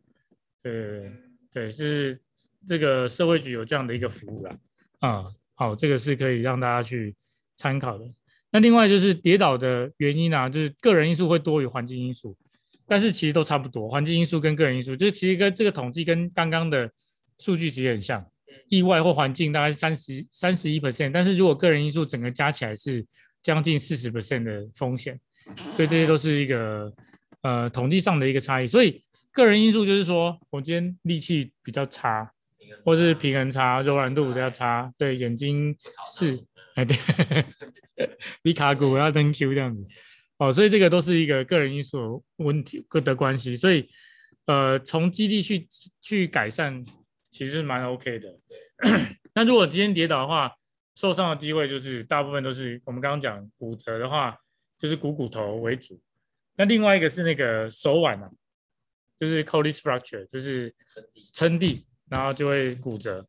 [0.61, 1.13] 对对
[1.53, 2.21] 对，是
[2.67, 4.59] 这个社会局有这样的一个服务啦。
[4.99, 7.15] 啊、好，这个是可以让大家去。
[7.57, 8.05] 参考的。
[8.53, 12.35] 那另外就是跌倒的原因啊，就是个人因素会多于环境因素，
[12.87, 13.89] 但是其实都差不多。
[13.89, 16.91] 环境因素跟个人因素，就是其实跟这个统计跟刚刚的
[17.39, 18.25] 数据其实很像。
[18.69, 23.05] 意外或环境大概是三十三十一 percent，但是如果个人因素整个加起来是
[23.43, 25.21] 将近四十 percent 的风险，
[25.75, 26.91] 所以这些都是一个
[27.43, 28.67] 呃统计上的一个差异。
[28.67, 32.31] 所以个人因素就是说我今天力气比较差，
[32.85, 35.77] 或是平衡差、柔软度比较差，对眼睛
[36.17, 36.43] 是。
[36.77, 36.97] 哎，对，
[38.43, 39.83] 比卡骨要登 Q 这样子，
[40.37, 43.89] 哦，所以这个都是一个个人因素问题的关系，所以
[44.45, 45.67] 呃，从基地去
[46.03, 46.85] 去改善，
[47.31, 48.39] 其实蛮 OK 的。
[49.35, 50.53] 那如果今天跌倒的话，
[50.95, 54.37] 受伤的机会就是大部分都是我们刚刚讲骨折的话，
[54.79, 55.99] 就是股骨头为主。
[56.57, 58.31] 那另外一个是那个手腕啊，
[59.17, 60.75] 就是 Colles fracture，就是
[61.33, 63.27] 撑地，然后就会骨折。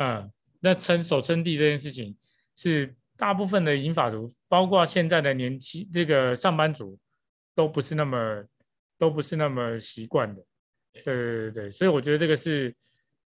[0.00, 0.28] 嗯，
[0.60, 2.16] 那撑手撑地这件事情。
[2.60, 6.98] 是大部分的银发族，包括现在的年轻这个上班族，
[7.54, 8.44] 都不是那么
[8.98, 10.42] 都不是那么习惯的。
[10.92, 12.74] 对对对对，所以我觉得这个是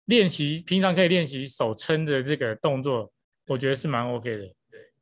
[0.07, 3.09] 练习，平常可以练习手撑的这个动作，
[3.47, 4.53] 我觉得是蛮 OK 的。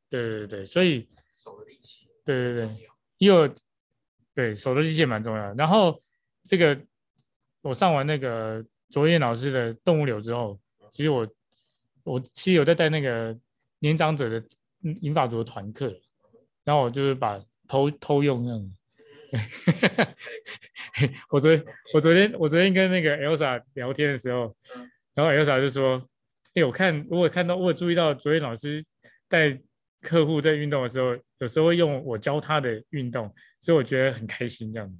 [0.07, 2.69] 对对对对，所以手的力气，对对对，
[3.17, 3.51] 因为
[4.35, 5.55] 对手的力气也蛮重要的。
[5.55, 5.99] 然后
[6.43, 6.79] 这个
[7.63, 10.59] 我上完那个卓彦老师的动物流之后，
[10.91, 11.27] 其实我
[12.03, 13.35] 我其实有在带那个。
[13.79, 14.43] 年长者的
[15.01, 15.93] 银发族的团课，
[16.63, 18.71] 然后我就是把偷偷用这样。
[21.29, 24.55] 我昨天我昨天我昨天跟那个 Elsa 聊天的时候，
[25.13, 26.03] 然后 Elsa 就说
[26.55, 28.83] ：“哎、我看我有看到我有注意到昨天老师
[29.27, 29.55] 带
[30.01, 34.97] 客户在运动的时候，有时候会用我教他的运动，所以我觉得很开心这样子。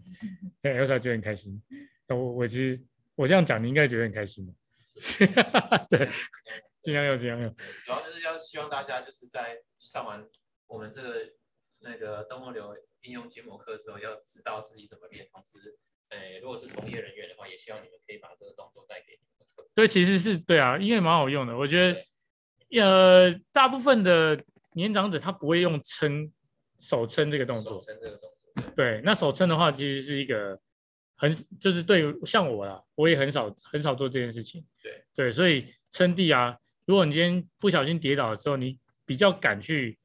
[0.62, 1.60] ，Elsa 觉得很开心。
[2.10, 2.80] 我我其实
[3.16, 4.48] 我这样讲，你应该觉得很开心？
[5.90, 6.08] 对，
[6.82, 7.56] 尽量用，尽量用。
[7.84, 10.28] 主要就是要希望大家就是在上完
[10.68, 11.34] 我们这个
[11.80, 15.28] 那个动物流应用筋膜课之后，要知道自己怎么练。
[15.32, 15.78] 同时，
[16.10, 19.68] 诶，如果是从业人员的话，也希望你们可以把这个动作带给你们。
[19.76, 21.56] 对，其实是对啊，因为蛮好用的。
[21.58, 21.94] 我觉
[22.72, 24.44] 得，呃，大部分的。
[24.74, 26.32] 年长者他不会用撑
[26.80, 30.58] 手撑这个动作，手撑这个动作，对，那手撑的话其实是一个
[31.16, 36.56] 很就是对像我啦，我也很少很少做这件事情，对对，所以撑地啊，
[36.90, 40.00] 如果你今天不小心跌倒的时候，你比较敢去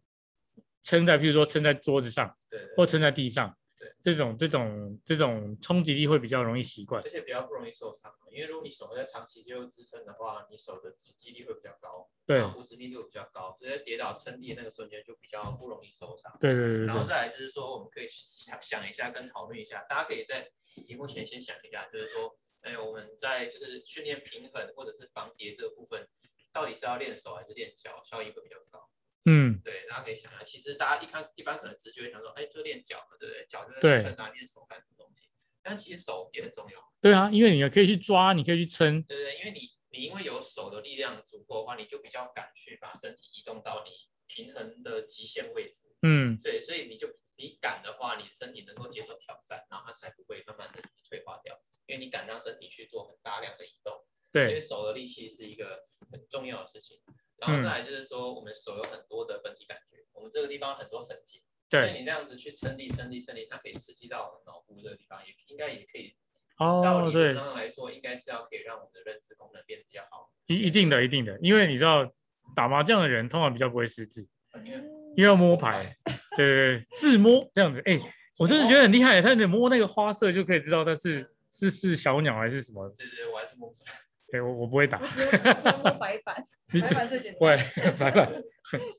[0.82, 3.56] 撑在，譬如说撑在桌子上，对，对，或撑在地上。
[3.80, 8.12] 对这种这种这种冲击力会比较容易习惯，而且比较不容易受伤。
[8.30, 16.36] 因为如果你手在长期接受支撑的话，你手的肌力会比较高，对，骨质密度比较高，直接跌倒撑地的那个瞬间就比较不容易受伤。
[16.38, 16.86] 对对对，对。
[16.86, 20.50] 然后再来就是说，我们可以想想一下，跟讨论一下，大家可以在
[20.88, 26.06] 荧幕前先想一下，就是说，哎，我们在就是训练平衡或者是防跌这个部分，
[26.54, 28.88] 到底是要练手还是练脚，效益会比较高。
[29.26, 33.44] 嗯，对，大家可以想一下，其实大家一看，一般可能直觉会想说，哎，就练脚嘛，对不对？
[33.46, 35.28] 脚就是撑啊，练手干什么东西？
[35.62, 36.78] 但其实手也很重要。
[37.00, 39.02] 对啊，因为你可以去抓，你可以去撑。
[39.02, 43.90] 对对，因为你你因为有手的力量足够的话，你就比较敢去把身体移动到你
[44.26, 45.88] 平衡的极限位置。
[46.02, 51.58] 嗯，对，所以你就你敢的话，你的身体能够接受挑战，然后它才不会慢慢的退化掉。
[51.86, 54.04] 因为你敢让身体去做很大量的移动。
[54.32, 56.96] 对，因为手的力气是一个很重要的事情。
[57.36, 66.14] 然后再来就是说，我们手有很多的本体感觉，嗯、我们这个地方很多神经，对，所以你这样子去撑力、撑力、撑力，它可以刺激到我们脑部这个地方，也应该也可以。
[66.58, 70.30] 哦，照理论上来说，应该是要可以让我们的认知功能变得比较好。
[70.46, 72.08] 一一定的，一定的，因为你知道
[72.54, 74.24] 打麻将的人通常比较不会失智，
[74.64, 74.72] 因
[75.16, 75.96] 为要摸牌，
[76.36, 77.82] 对对对，自摸这样子。
[77.84, 78.00] 哎，
[78.38, 82.88] 我真的觉得很厉害，他你摸那个花色就可以知道它是是是小鸟还是什么。
[82.90, 83.92] 对对，我还是摸出来。
[84.34, 84.98] 对，我我不会打。
[84.98, 85.38] 我只会
[85.80, 86.44] 摸白板。
[86.74, 87.56] 白板最简单。
[87.56, 88.32] 会白板，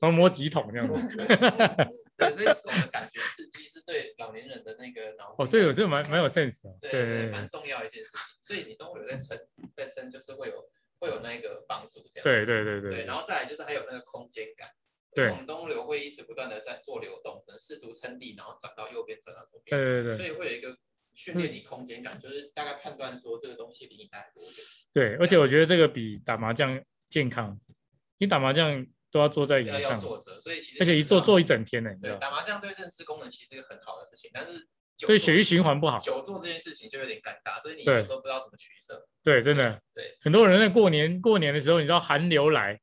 [0.00, 1.08] 后摸几桶这样子。
[2.16, 5.34] 对，所以手的 感觉刺激是对老年人的那个脑。
[5.36, 6.74] 哦，对，我这个蛮蛮有 sense 的。
[6.80, 8.20] 对对，蛮重要一件事情。
[8.40, 9.38] 所以你动物流在撑，
[9.76, 10.70] 在撑就是会有
[11.00, 12.24] 会有那个帮助这样。
[12.24, 12.90] 对对对对。
[12.92, 14.70] 对，然后再来就是还有那个空间感。
[15.12, 15.28] 对。
[15.28, 19.78] 我们动物流会一直不断的在做流动，可能试图撑地，然后转到右边，转到左边。
[19.78, 20.16] 对对对。
[20.16, 20.74] 所以会有一个。
[21.16, 24.52] 训练你空间感，就是大概判断说这个东西离你大概多远。
[24.92, 27.58] 对，而且我觉得这个比打麻将健康。
[28.18, 31.90] 你打麻将都要坐在椅子上，要坐着，所以其实而且一坐坐一整天呢。
[32.02, 34.68] 对，打麻将对认知功能其实是一个很好的事情，但是
[35.06, 35.98] 对血液循环不好。
[35.98, 39.08] 久坐这件事情就有点尴尬，所以你有时候不知道怎么取舍。
[39.24, 39.80] 对，真的。
[39.94, 42.78] 对，很多人在过年过年的时候，你知道寒流来，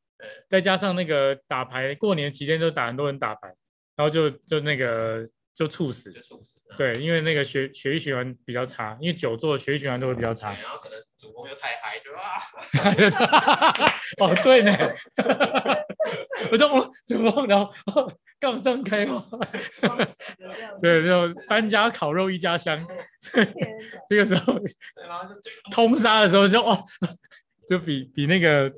[0.50, 3.48] 再加上那个打牌，过年期间就打很多人打牌，
[3.96, 5.30] 然后就就那个。
[5.56, 6.60] 就猝死，就猝死。
[6.76, 10.52] 对，因为那个血血液循环比较差，因为久坐血液循环都会比较差。
[10.54, 12.42] 然后可能主公又太嗨，就啊。
[14.20, 14.76] 哦，对呢。
[16.52, 17.72] 我说哦，主公，然后
[18.40, 19.26] 杠上开嘛。
[20.82, 22.84] 对，就三家烤肉一家香。
[24.10, 24.60] 这个时候，
[25.72, 26.84] 通杀的时候就哦，
[27.70, 28.72] 就比比那个，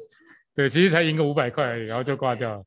[0.53, 2.63] 对，其实才赢个五百块而已，然后就挂掉了。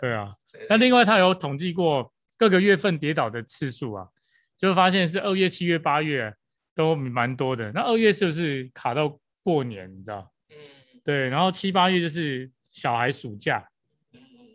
[0.00, 0.34] 对啊，
[0.68, 2.12] 那另外他有统计过。
[2.42, 4.08] 各个月份跌倒的次数啊，
[4.56, 6.34] 就发现是二月、七月、八月
[6.74, 7.70] 都蛮多的。
[7.70, 9.88] 那二月是不是卡到过年？
[9.96, 10.28] 你知道？
[10.50, 10.56] 嗯，
[11.04, 11.28] 对。
[11.28, 13.64] 然后七八月就是小孩暑假，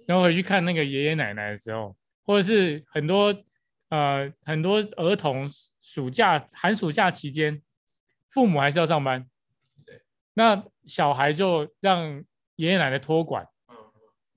[0.06, 1.96] 然后回去看那个爷爷奶奶的时候，
[2.26, 3.34] 或者是很多
[3.88, 5.50] 呃很多儿童
[5.82, 7.62] 暑假寒暑假期间，
[8.30, 9.26] 父母还是要上班，
[9.86, 10.02] 对。
[10.34, 12.22] 那小孩就让
[12.58, 13.48] 爷爷奶奶托管，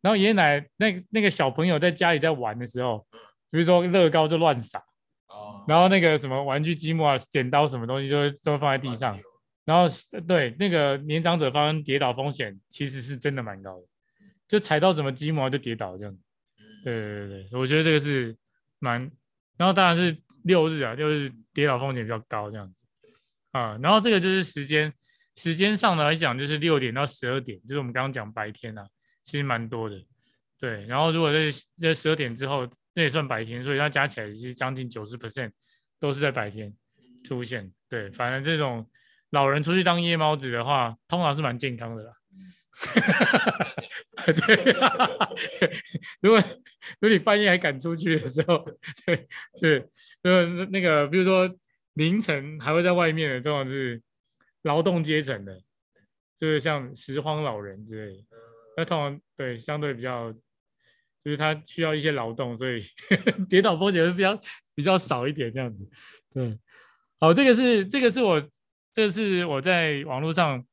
[0.01, 3.05] 然后爷爷奶奶那那个小朋友在家里在玩的时候。
[3.51, 4.79] 比如说乐高就乱撒，
[5.27, 9.19] 哦，然后那个什么玩具积木啊、剪刀什么东西就会都会放在地上，
[9.65, 9.93] 然后
[10.27, 13.87] 对那个年长者发生跌倒风险其实是真的蛮高的，
[14.47, 16.17] 就踩到什么积木啊就跌倒这样，
[16.85, 18.37] 对对对对，我觉得这个是
[18.79, 19.11] 蛮，
[19.57, 22.75] 然后当然是六日啊，六日跌倒风险比较高这样子，
[23.51, 24.93] 啊，然后这个就是时间
[25.35, 28.87] 时间上来讲就是六点到十二点，就是我们刚刚讲白天啊，
[29.25, 30.01] 其实蛮多的，
[30.61, 32.69] 对，然后如果在在十二点之后。
[33.01, 35.51] 这也算白天，所以它加起来是将近九十 percent
[35.99, 36.71] 都是在白天
[37.25, 37.73] 出现。
[37.89, 38.87] 对，反正这种
[39.31, 42.13] 老人出去当夜猫子的话，通常是蛮健康的啦。
[44.27, 45.83] 对，对，
[46.21, 46.39] 如果
[46.99, 48.63] 如果你半夜还敢出去的时候，
[49.07, 49.27] 对
[49.59, 49.89] 对，
[50.25, 51.51] 呃那个比如说
[51.95, 54.03] 凌晨还会在外面的，通常是
[54.65, 55.59] 劳动阶层的，
[56.37, 58.37] 就是像拾荒老人之类的，
[58.77, 60.35] 那通常对相对比较。
[61.25, 62.83] 就是它需要一些劳动，所以
[63.49, 64.41] 跌倒风险会比较
[64.75, 65.89] 比较少一点这样子。
[66.33, 66.59] 对，
[67.19, 68.41] 好，这个是这个是我
[68.93, 70.65] 这个是我在网络上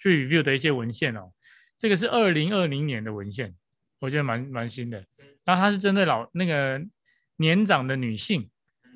[0.00, 1.30] 去 review 的一些文献哦。
[1.78, 3.54] 这个是二零二零年的文献，
[4.00, 5.04] 我觉得蛮蛮新的。
[5.44, 6.80] 然后它是针对老那个
[7.36, 8.48] 年长的女性，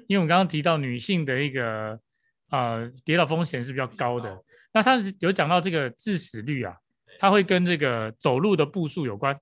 [0.08, 2.00] 因为我们刚刚提到女性的一个
[2.48, 4.42] 呃跌倒风险是比较高的。
[4.72, 6.74] 那它有讲到这个致死率啊，
[7.18, 9.38] 它会跟这个走路的步数有关。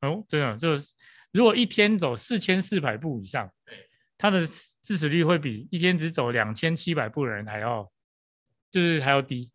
[0.00, 0.92] 哦，对啊，就是
[1.32, 3.50] 如果一天走四千四百步以上，
[4.16, 4.46] 他的
[4.82, 7.90] 致死率会比一天只走两千七百步的人还要，
[8.70, 9.50] 就是还要低。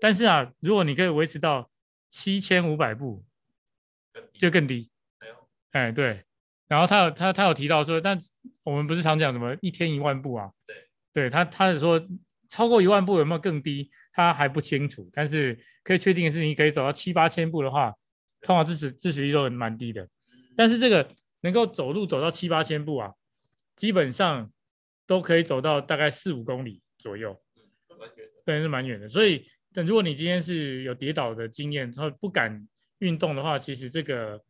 [0.00, 1.70] 但是啊，如果你可以维持到
[2.10, 3.24] 七千五百步，
[4.34, 4.90] 就更低。
[5.70, 6.24] 哎，对。
[6.68, 8.18] 然后他有他他有提到说，但
[8.62, 10.50] 我们不是常讲什么一天一万步啊？
[10.66, 10.76] 对，
[11.12, 12.00] 对他他是说
[12.48, 13.90] 超过一万步有没有更低？
[14.12, 15.08] 他还不清楚。
[15.12, 17.94] 但是可以确定的是，你可以走到七八千步的话，
[18.42, 20.06] 通常支持支持率都蛮低的。
[20.56, 21.08] 但是这个
[21.40, 23.12] 能够走路走到七八千步啊，
[23.74, 24.52] 基本上
[25.06, 27.40] 都可以走到大概四五公里左右。
[28.44, 29.08] 对，是蛮远的。
[29.08, 32.66] 所以，但如果你今天是有跌倒的经验，然后不敢
[32.98, 34.42] 运动的话，其实这个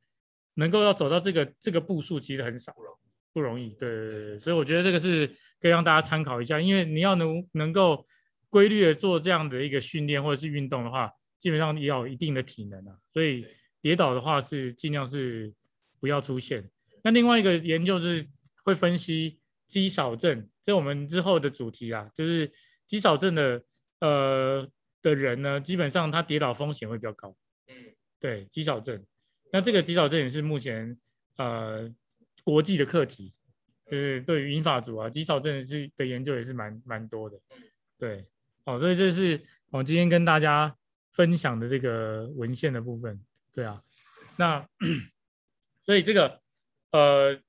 [0.55, 2.99] 能够要走到这个这个步数，其实很少了，
[3.33, 3.71] 不容易。
[3.79, 5.27] 对对对，所以我觉得这个是
[5.61, 8.07] 可以让大家参考一下，因为你要能能够
[8.49, 12.97] 规律的做这样的一个训练或者是运动的话，基本上也要有一定的体能啊。
[13.13, 13.47] 所以
[13.83, 15.53] 跌倒的话是尽量是
[16.01, 16.71] 不要出现。
[17.05, 18.27] 那另外一个研究是
[18.65, 22.51] 会分析肌少症，这我们之后的主题啊，就是
[22.87, 23.63] 肌少症的
[24.01, 24.67] 呃。
[25.03, 27.37] 的人呢，基本上他跌倒风险会比较高。
[27.67, 27.75] 嗯，
[28.21, 29.05] 对，肌少症。
[29.53, 30.97] 那这个肌少症也是目前
[31.39, 31.93] 呃
[32.45, 33.35] 国际的课题，
[33.91, 37.37] 就是对于英法族啊，肌少症是的研究也是蛮蛮多的。
[37.99, 38.25] 对，
[38.65, 40.73] 好，所以这是我今天跟大家
[41.15, 43.21] 分享的这个文献的部分。
[43.55, 43.83] 对啊，
[44.37, 44.67] 那
[45.85, 46.41] 所以这个
[46.93, 47.41] 呃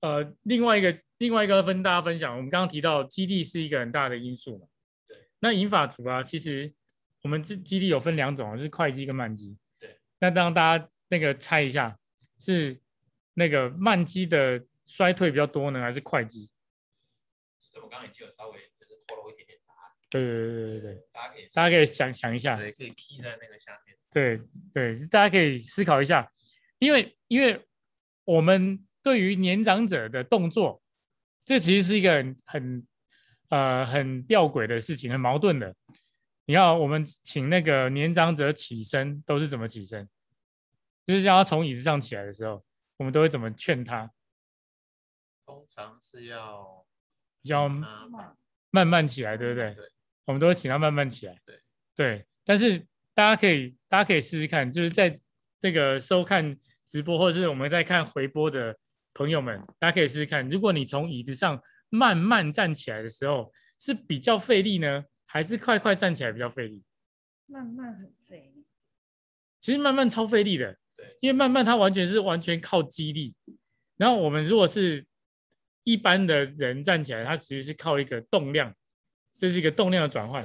[0.00, 4.66] 呃另外一个另外一个跟大家分享，我们刚刚提到基地是一个很大的因素嘛。
[5.06, 6.72] 对那银法族啊，其实
[7.22, 9.58] 我们这基地有分两种啊，就是快基跟慢基。
[9.78, 9.98] 对。
[10.20, 11.98] 那让大家那个猜一下，
[12.38, 12.80] 是
[13.34, 16.50] 那个慢基的衰退比较多呢，还是快基？
[17.58, 19.92] 其实我刚刚已经有稍微就是透露一点点答案。
[20.08, 21.06] 对对对对对。
[21.12, 22.56] 大家可以大家可以想想一下。
[22.56, 23.96] 对，可以 key 在那个下面。
[24.12, 24.40] 对
[24.72, 26.30] 对，大家可以思考一下，
[26.78, 27.66] 因为因为
[28.24, 30.82] 我们对于年长者的动作，
[31.44, 32.86] 这其实是一个很很。
[33.50, 35.74] 呃，很吊诡的事情，很矛盾的。
[36.44, 40.08] 你看，我们请那个年长者起身，都是怎么起身？
[41.04, 42.64] 就是叫他从椅子上起来的时候，
[42.98, 44.08] 我们都会怎么劝他？
[45.44, 46.86] 通常是要
[47.42, 47.68] 要
[48.70, 49.74] 慢慢起来，对不对？
[49.74, 49.90] 对。
[50.26, 51.36] 我们都会请他慢慢起来。
[51.44, 51.60] 对
[51.96, 52.24] 对。
[52.44, 52.86] 但是
[53.20, 55.20] 大家可以，大家可以试试看，就是在
[55.60, 56.56] 这个收看
[56.86, 58.74] 直播或者是我们在看回播的
[59.12, 61.62] 朋友们，大家可以试试看，如果你从椅子上。
[61.92, 66.84] 慢慢站起来的时候是比较费力呢，还是快快站起来比较费力？
[67.46, 68.64] 慢慢很费力，
[69.58, 70.78] 其实慢慢超费力的。
[70.96, 73.34] 对，因为慢慢它完全是完全靠肌力。
[73.96, 75.04] 然后我们如果是
[75.82, 78.72] 一般的人站起来，它其实是靠一个动量，
[79.32, 80.44] 这是一个动量的转换。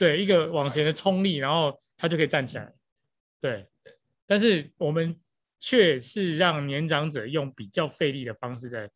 [0.00, 2.72] 对，一个往前的冲力，然后他就可以站起来。
[3.40, 3.68] 对，
[4.26, 5.20] 但是我们
[5.58, 8.90] 却是让年长者用比较费力的方式在。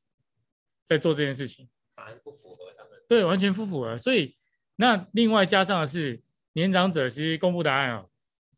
[0.87, 2.93] 在做这件事情，反而不符合他们。
[3.09, 3.97] 对，完全不符合。
[3.97, 4.37] 所以
[4.77, 8.11] 那另外加上的是年长者，其实公布答案哦，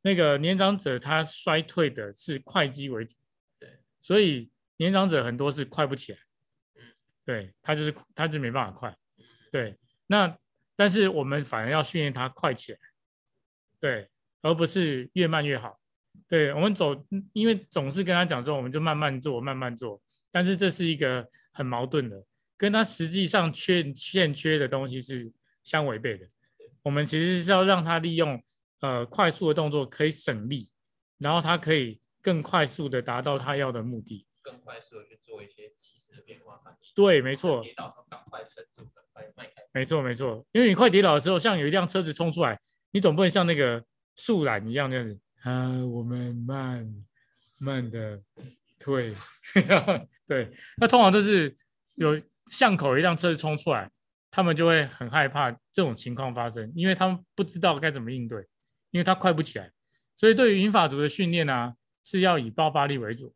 [0.03, 3.15] 那个年长者他衰退的是快肌为主，
[3.61, 6.19] 对，所以年长者很多是快不起来，
[6.75, 6.83] 嗯，
[7.25, 8.97] 对他就是他就没办法快，
[9.53, 9.79] 对。
[10.09, 10.37] 那
[10.77, 12.79] 但是我们反而要训练他快起来，
[13.81, 14.09] 对，
[14.43, 15.81] 而不是越慢越好。
[16.29, 16.95] 对，我们走，
[17.33, 21.27] 因为总是跟他讲说，我们就慢慢做，慢慢做，但是这是一个。
[21.57, 22.23] 很矛盾的，
[22.59, 26.29] 跟他实际上缺欠缺的东西是相违背的。
[26.83, 28.39] 我们其实是要让他利用
[28.81, 30.71] 呃快速的动作可以省力，
[31.17, 36.93] 然后他可以更快速的达到他要的目的，更快速的去做一些及时的变化反应。
[36.95, 37.63] 对，没错。
[37.63, 38.85] 跌倒赶快撑住，
[39.37, 39.63] 迈开。
[39.73, 40.45] 没错，没错。
[40.53, 42.59] 因为你快跌倒的时候，像有一辆车子冲出来，
[42.93, 43.85] 你总不能像那个
[44.17, 46.87] 树懒一样这样子啊，我们慢
[47.59, 48.21] 慢的
[48.79, 49.15] 退。
[50.27, 51.57] 对，那通常都是
[51.95, 53.91] 有巷口一辆车子冲出来，
[54.31, 58.45] 他们就会很害怕这种情况发生，因为他们不知道该怎么应对，
[58.91, 59.71] 因为他快不起来。
[60.17, 63.35] 所以对于银发族的训练呢，是要以爆发力为主，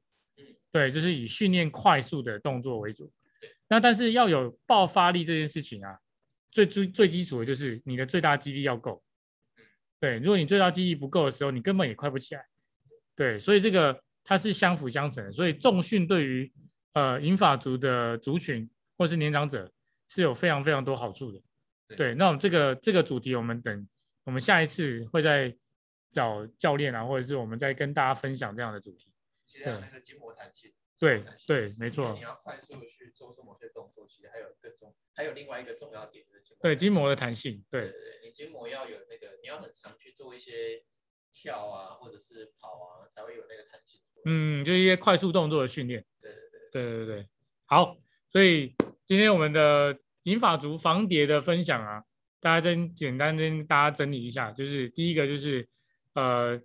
[0.72, 3.12] 对，就是以训练快速的动作为主。
[3.70, 5.98] 那但是要有爆发力这件事情啊，
[6.50, 9.02] 最最最基础的就是你的最大肌力要够。
[9.98, 12.44] 对，如果你最大肌力不够的时候，你根本也快不起来。
[13.16, 14.04] 对，所以这个。
[14.22, 16.52] 它是相辅相成的，所以重训对于
[16.92, 19.68] 呃银发族的族群或是年长者
[20.06, 21.40] 是有非常非常多好处的。
[21.88, 23.88] 对，对，那我们这个这个主题，我们等
[24.22, 25.52] 我们下一次会再
[26.12, 29.12] 找教练啊，或者是我们再跟大家分享这样的主题。
[29.46, 30.70] 其实还有那个筋膜弹性。
[31.00, 32.12] 对对，没错。
[32.12, 36.58] 你要快速的去做出某些动作，其实还有一个重，还有另外一个重要点就是筋膜。
[36.62, 40.84] 对筋膜的弹性，对对对，你筋膜要有那个，你要很常去做一些
[41.32, 43.98] 跳啊，或者是跑啊，才会有那个弹性。
[44.26, 46.04] 嗯，就一些快速动作的训练。
[46.20, 47.28] 对对对对对对，
[47.64, 47.96] 好，
[48.30, 52.04] 所以今天我们的银发族防跌的分享啊，
[52.40, 55.66] 大家真简单跟大家整理一下，就是第一个就是
[56.12, 56.60] 呃，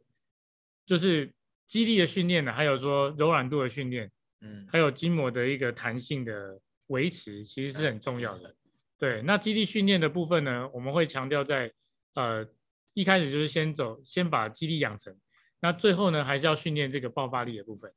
[0.86, 1.33] 就是
[1.65, 4.11] 肌力的训练呢，还有说柔软度的训练。
[4.41, 8.55] 嗯，还有筋膜的一个弹性的维持，其实是很重要的。
[8.97, 11.71] 对，那肌力训练的部分呢，我们会强调在
[12.13, 12.45] 呃
[12.93, 15.15] 一开始就是先走，先把肌力养成。
[15.59, 17.91] 那最后呢，还是要训练这个爆发力的部分。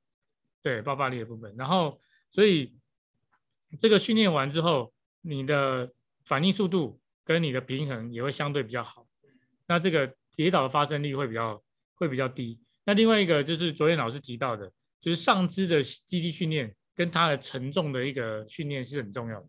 [0.63, 1.55] 对，爆发力的部分。
[1.57, 2.75] 然后，所以
[3.79, 5.93] 这个训练完之后，你的
[6.25, 9.07] 反应速度跟你的平衡也会相对比较好。
[9.67, 11.63] 那这个跌倒的发生率会比较
[11.95, 12.59] 会比较低。
[12.85, 14.73] 那另外一个就是昨天老师提到的。
[15.01, 19.49] 就是上肢的肌力训练跟它的承重的一个训练是很重要的，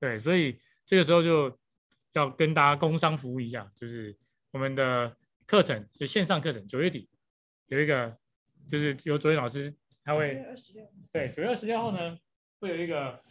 [0.00, 1.58] 对，所以这个时候就
[2.12, 4.16] 要跟大家工商服务一下，就是
[4.50, 5.14] 我们的
[5.46, 7.08] 课程，就线上课程，九月底
[7.66, 8.16] 有一个，
[8.70, 10.42] 就是由卓燕老师他会，
[11.12, 12.18] 对，九月二十六号呢
[12.58, 13.22] 会有一个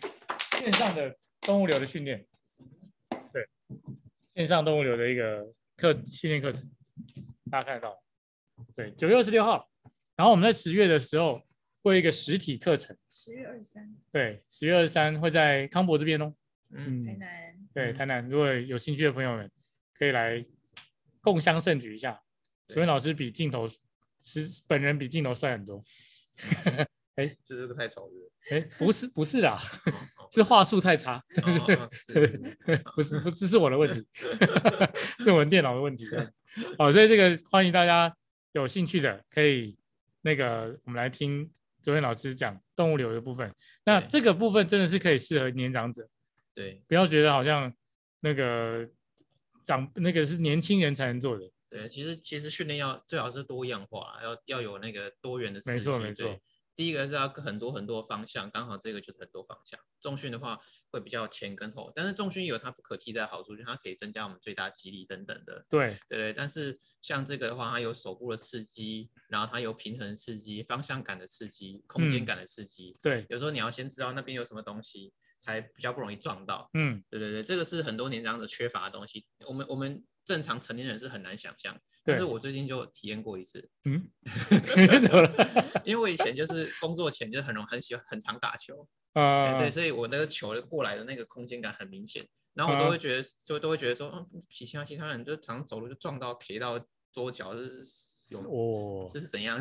[0.58, 2.26] 线上的动物流的训练，
[3.34, 3.48] 对，
[4.36, 6.70] 线上动物流的一个课训练课程，
[7.50, 8.02] 大家看得到，
[8.76, 9.69] 对，九月二十六号。
[10.20, 11.42] 然后我们在十月的时候
[11.82, 16.34] 会有一个实体课程，十月二十三，对，十月二十三会在康博这边哦，
[16.72, 19.50] 嗯，台南，对，台南，如果有兴趣的朋友们
[19.98, 20.46] 可以来
[21.22, 22.20] 共襄盛举一下。
[22.68, 23.66] 所以老师比镜头
[24.20, 25.82] 是本人比镜头帅很多，
[27.16, 29.58] 哎，这是个太丑了，哎，不是 不是啦，
[30.34, 31.24] 是话术太差，
[32.94, 34.06] 不是不是是我的问题，
[35.24, 36.06] 是我们电脑的问题，
[36.78, 38.14] 好，所以这个欢迎大家
[38.52, 39.80] 有兴趣的可以。
[40.22, 41.52] 那个，我们来听
[41.82, 43.54] 周燕老师讲动物流的部分。
[43.86, 46.08] 那这个部分真的是可以适合年长者，
[46.54, 47.74] 对，不要觉得好像
[48.20, 48.88] 那个
[49.64, 51.50] 长那个是年轻人才能做的。
[51.70, 55.78] 对，其实其实训练要最好是多样化，要要有那个多元的刺激。
[55.78, 56.40] 没错，没错。
[56.80, 59.78] 第一个是要很多很多方向，刚好这个就是很多方向。
[60.00, 60.58] 重训的话
[60.90, 65.66] 会比较前跟后，但是重训有它不可替代的好处，就是它可以增加我们最大肌力等等的。
[65.68, 72.92] 对对对，但是像这个的话，它有手部的刺激，然后它有平衡刺激、方向感的刺激、空间感的刺激。
[72.92, 76.70] 嗯、对，有时候你要先知道那边有什么东西，才比较不容易撞到。
[76.76, 79.26] 嗯，对对对，这个是很多年长者缺乏的东西。
[79.46, 81.76] 我们我们正常成年人是很难想象。
[82.06, 84.08] 但是我最近就体验过一次，嗯，
[85.02, 85.82] 怎么了？
[85.84, 96.80] 因为我以前就是工作前就很容很喜欢很常打球，啊、呃，对，所以我那个球过来的那个空间感很明显，然后我都会觉得，啊、就都会觉得说，嗯，其他其他人就常常走路就撞到 K 到
[97.12, 97.84] 桌角，是
[98.32, 99.60] 有哦，这是怎样？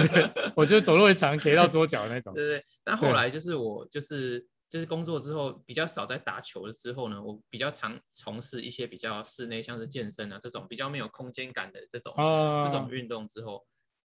[0.56, 2.64] 我觉得走路会常 K 到桌角那种， 对对对。
[2.84, 4.46] 但后来就是我就是。
[4.76, 13.66] 就是工作之后比较少在打球了之后呢，我比较常从事一些比较室内，像是健身啊这种比较没有空间感的这种、啊、这种运动之后，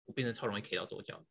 [0.06, 1.24] 我变得超容易 K 到左脚。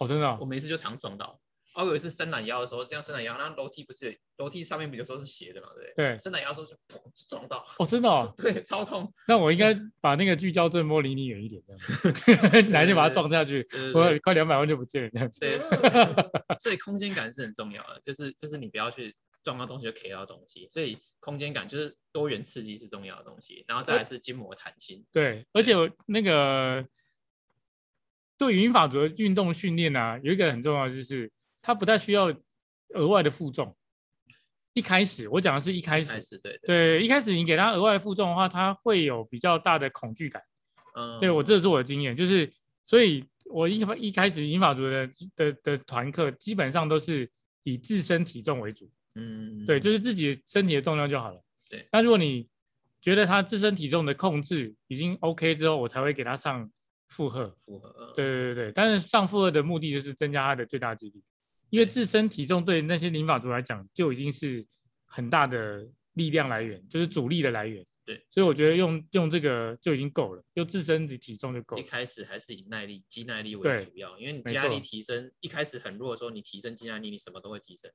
[0.00, 0.36] 哦，真的、哦？
[0.40, 1.40] 我每次就常撞到。
[1.74, 6.08] 哦，有一次伸懒腰的时候，这样伸懒腰，然后楼梯不是楼梯上面不有时候是斜的嘛，对不对？
[6.10, 6.18] 对。
[6.18, 7.64] 伸懒腰的时候就砰就撞到。
[7.78, 8.32] 哦，真的、哦？
[8.36, 9.10] 对，超痛。
[9.26, 11.80] 那我应该 把那个聚焦震波离你远一点，这样
[12.62, 15.40] 子， 来就把它撞下去，我快两百万就不见了，这样子。
[15.40, 15.58] 对。
[16.60, 25.04] 所以空间感是很重要的，就是就是你不要去撞到东西就 K 到东西，所以空间感就是多元刺激是重要的东西，然后再来是筋膜弹性。
[25.10, 26.86] 对，而且我那个
[28.36, 31.32] 对银发族的运动训练啊，有一个很重要就是。
[31.62, 32.34] 它不太需要
[32.94, 33.74] 额外的负重。
[34.74, 40.42] 一开始我讲的是一开始，开始对对，对，一开始你给他额外负重的话，他会有比较大的恐惧感。
[40.94, 42.50] 嗯，对我这是我的经验，就是
[42.82, 47.30] 所以我一一开始银法族的的的团课基本上都是
[47.62, 48.90] 以自身体重为主。
[49.14, 51.42] 嗯，对，就是自己身体的重量就好了。
[51.68, 52.48] 对，那如果你
[53.02, 56.70] 觉得他自身体重的控制已经 OK 之后，我才会给他上
[57.08, 57.54] 负荷。
[57.66, 61.22] 负荷，对对对对，但是上负荷的目的就是增加他的最大肌力。
[61.72, 64.62] 因为自身体重对那些银发族来讲就已经是
[65.06, 67.82] 很大的力量来源，就是阻力的来源。
[68.04, 71.82] 对，所以我觉得用用这个就已经够了，用自身的体重就够了。
[71.82, 77.90] 一开始还是以耐力、肌耐力为主要，因为你肌耐力提升，一开始很弱的时候，你提升肌耐力，你什么都会提升。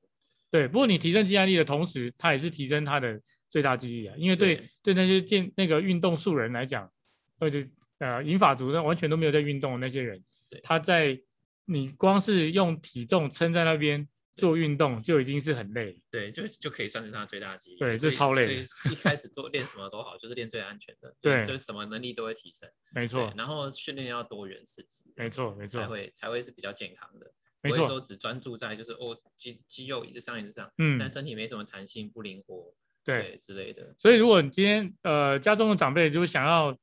[0.49, 4.15] 对，不过你提升肌耐力的同时，它也是提升它的最大肌力啊。
[4.17, 6.91] 因为对对，对那些健那个运动素人来讲，
[7.39, 7.63] 或者
[7.99, 10.23] 呃银发族那完全都没有在运动的那些人，
[10.63, 11.21] 他在。
[11.67, 16.01] 你光是用体重撑在那边做运动就已经是很累。
[16.09, 17.77] 对，就就可以算是他最大的肌力。
[17.77, 18.63] 对，这超累。
[18.63, 21.15] 所以一开始做练什么都好，就是练最安全的。
[21.19, 22.69] 对，就是什么能力都会提升。
[22.93, 23.33] 没错。
[23.35, 25.03] 然后训练要多元刺激。
[25.15, 25.81] 没错，没错。
[25.81, 27.31] 才会才会是比较健康的。
[27.61, 27.85] 没错。
[27.85, 33.93] 说只专注在就是哦肌肌肉一直上一直上，嗯，但身体没什么弹性，不灵活，对之类的。
[33.97, 36.77] 所以如果你今天呃家中的长辈就是想要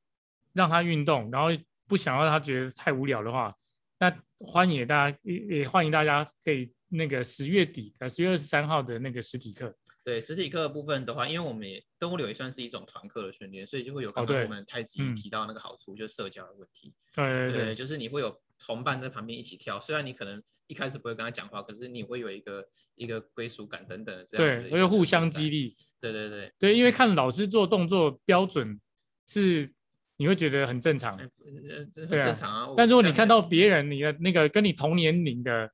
[0.53, 1.47] 让他运动，然后
[1.87, 3.55] 不想要他觉得太无聊的话，
[3.99, 4.15] 那
[4.45, 9.75] 欢迎大家也也欢迎大家可以那个十月底呃十月二十三号的那个实体课。
[10.03, 16.93] 对实体课的部分的话，因为我们也动物流也算是一种团课的训练，所以就会有刚刚我们太极提到那个好处，哦嗯、就是社交的问题。
[17.15, 24.69] 对对，就是你会有同伴在旁边一起跳，虽然你可能一开始不会跟他讲话，可是你会有一个一个归属感等等的这样子的。
[24.69, 25.75] 对，会互相激励。
[25.99, 28.79] 对对对对，因为看老师做动作标准
[29.25, 29.73] 是
[30.17, 32.73] 你会觉得很正常，很正常啊。
[32.77, 35.71] 但如果你看到别人你的那个跟你同年龄的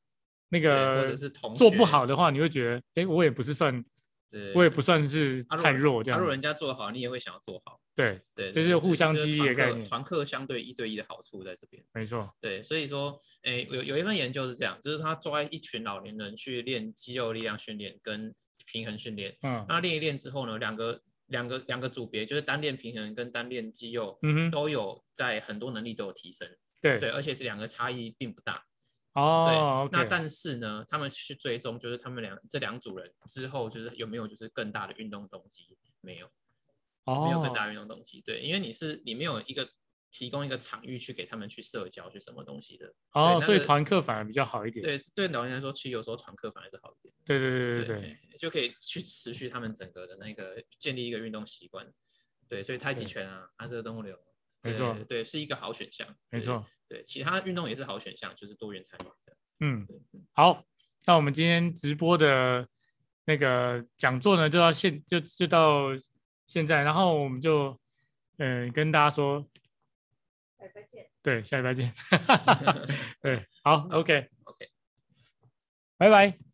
[0.49, 3.83] 那个，或者是同做不好的话，你会觉得，哎，我也不是算。
[4.55, 6.17] 我也不算是太弱，这样。
[6.17, 7.77] 如果人家做好，你也会想要做好。
[7.93, 9.85] 对对，就是互相激励的概念。
[9.85, 11.83] 团课相对一对一的好处在这边。
[11.91, 12.33] 没错。
[12.39, 18.33] 对，所以说，哎，有有一份研究是这样，就是他抓一群老年人去练肌肉力量训练跟
[18.65, 19.35] 平衡训练。
[19.43, 19.65] 嗯。
[19.67, 26.47] 那练一练之后呢，两个两个两个组别，就是单练平衡跟单练肌肉，嗯哼，都有在很多能力都有提升。
[26.79, 28.65] 对对，而且这两个差异并不大。
[29.13, 35.77] 哦，对，那但是呢，他们去追踪，就是他们两这两组人之后，就是有没有就是更大的运动动机？
[36.01, 36.27] 没有，
[37.05, 38.21] 哦，没有更大的运动动机。
[38.21, 39.67] 对，因为你是你没有一个
[40.11, 42.93] 提供一个场域去给他们去社交，去什么东西的。
[43.13, 44.83] 哦，所以团课反而比较好一点。
[44.83, 47.13] 对，对老年人来说，其实有时候团课反而是好一点。
[47.25, 51.87] 对对对对对，就可以去持续他们整个的那个建立一个运动习惯。
[52.49, 54.17] 对，所以太极拳啊，阿这个动物流。
[54.63, 56.07] 没错，对，是一个好选项。
[56.29, 59.37] 没错，对，其他运动也是好选项，就是多元参与的。
[59.61, 59.87] 嗯，
[60.33, 60.63] 好，
[61.05, 62.67] 那我们今天直播的
[63.25, 65.87] 那个讲座呢，就到现就就到
[66.45, 67.79] 现在，然后我们就
[68.37, 69.43] 嗯、呃、跟大家说，
[70.61, 71.07] 下礼拜见。
[71.23, 71.91] 对，下礼拜见。
[73.21, 74.27] 对，好 okay.
[75.97, 76.50] 拜拜。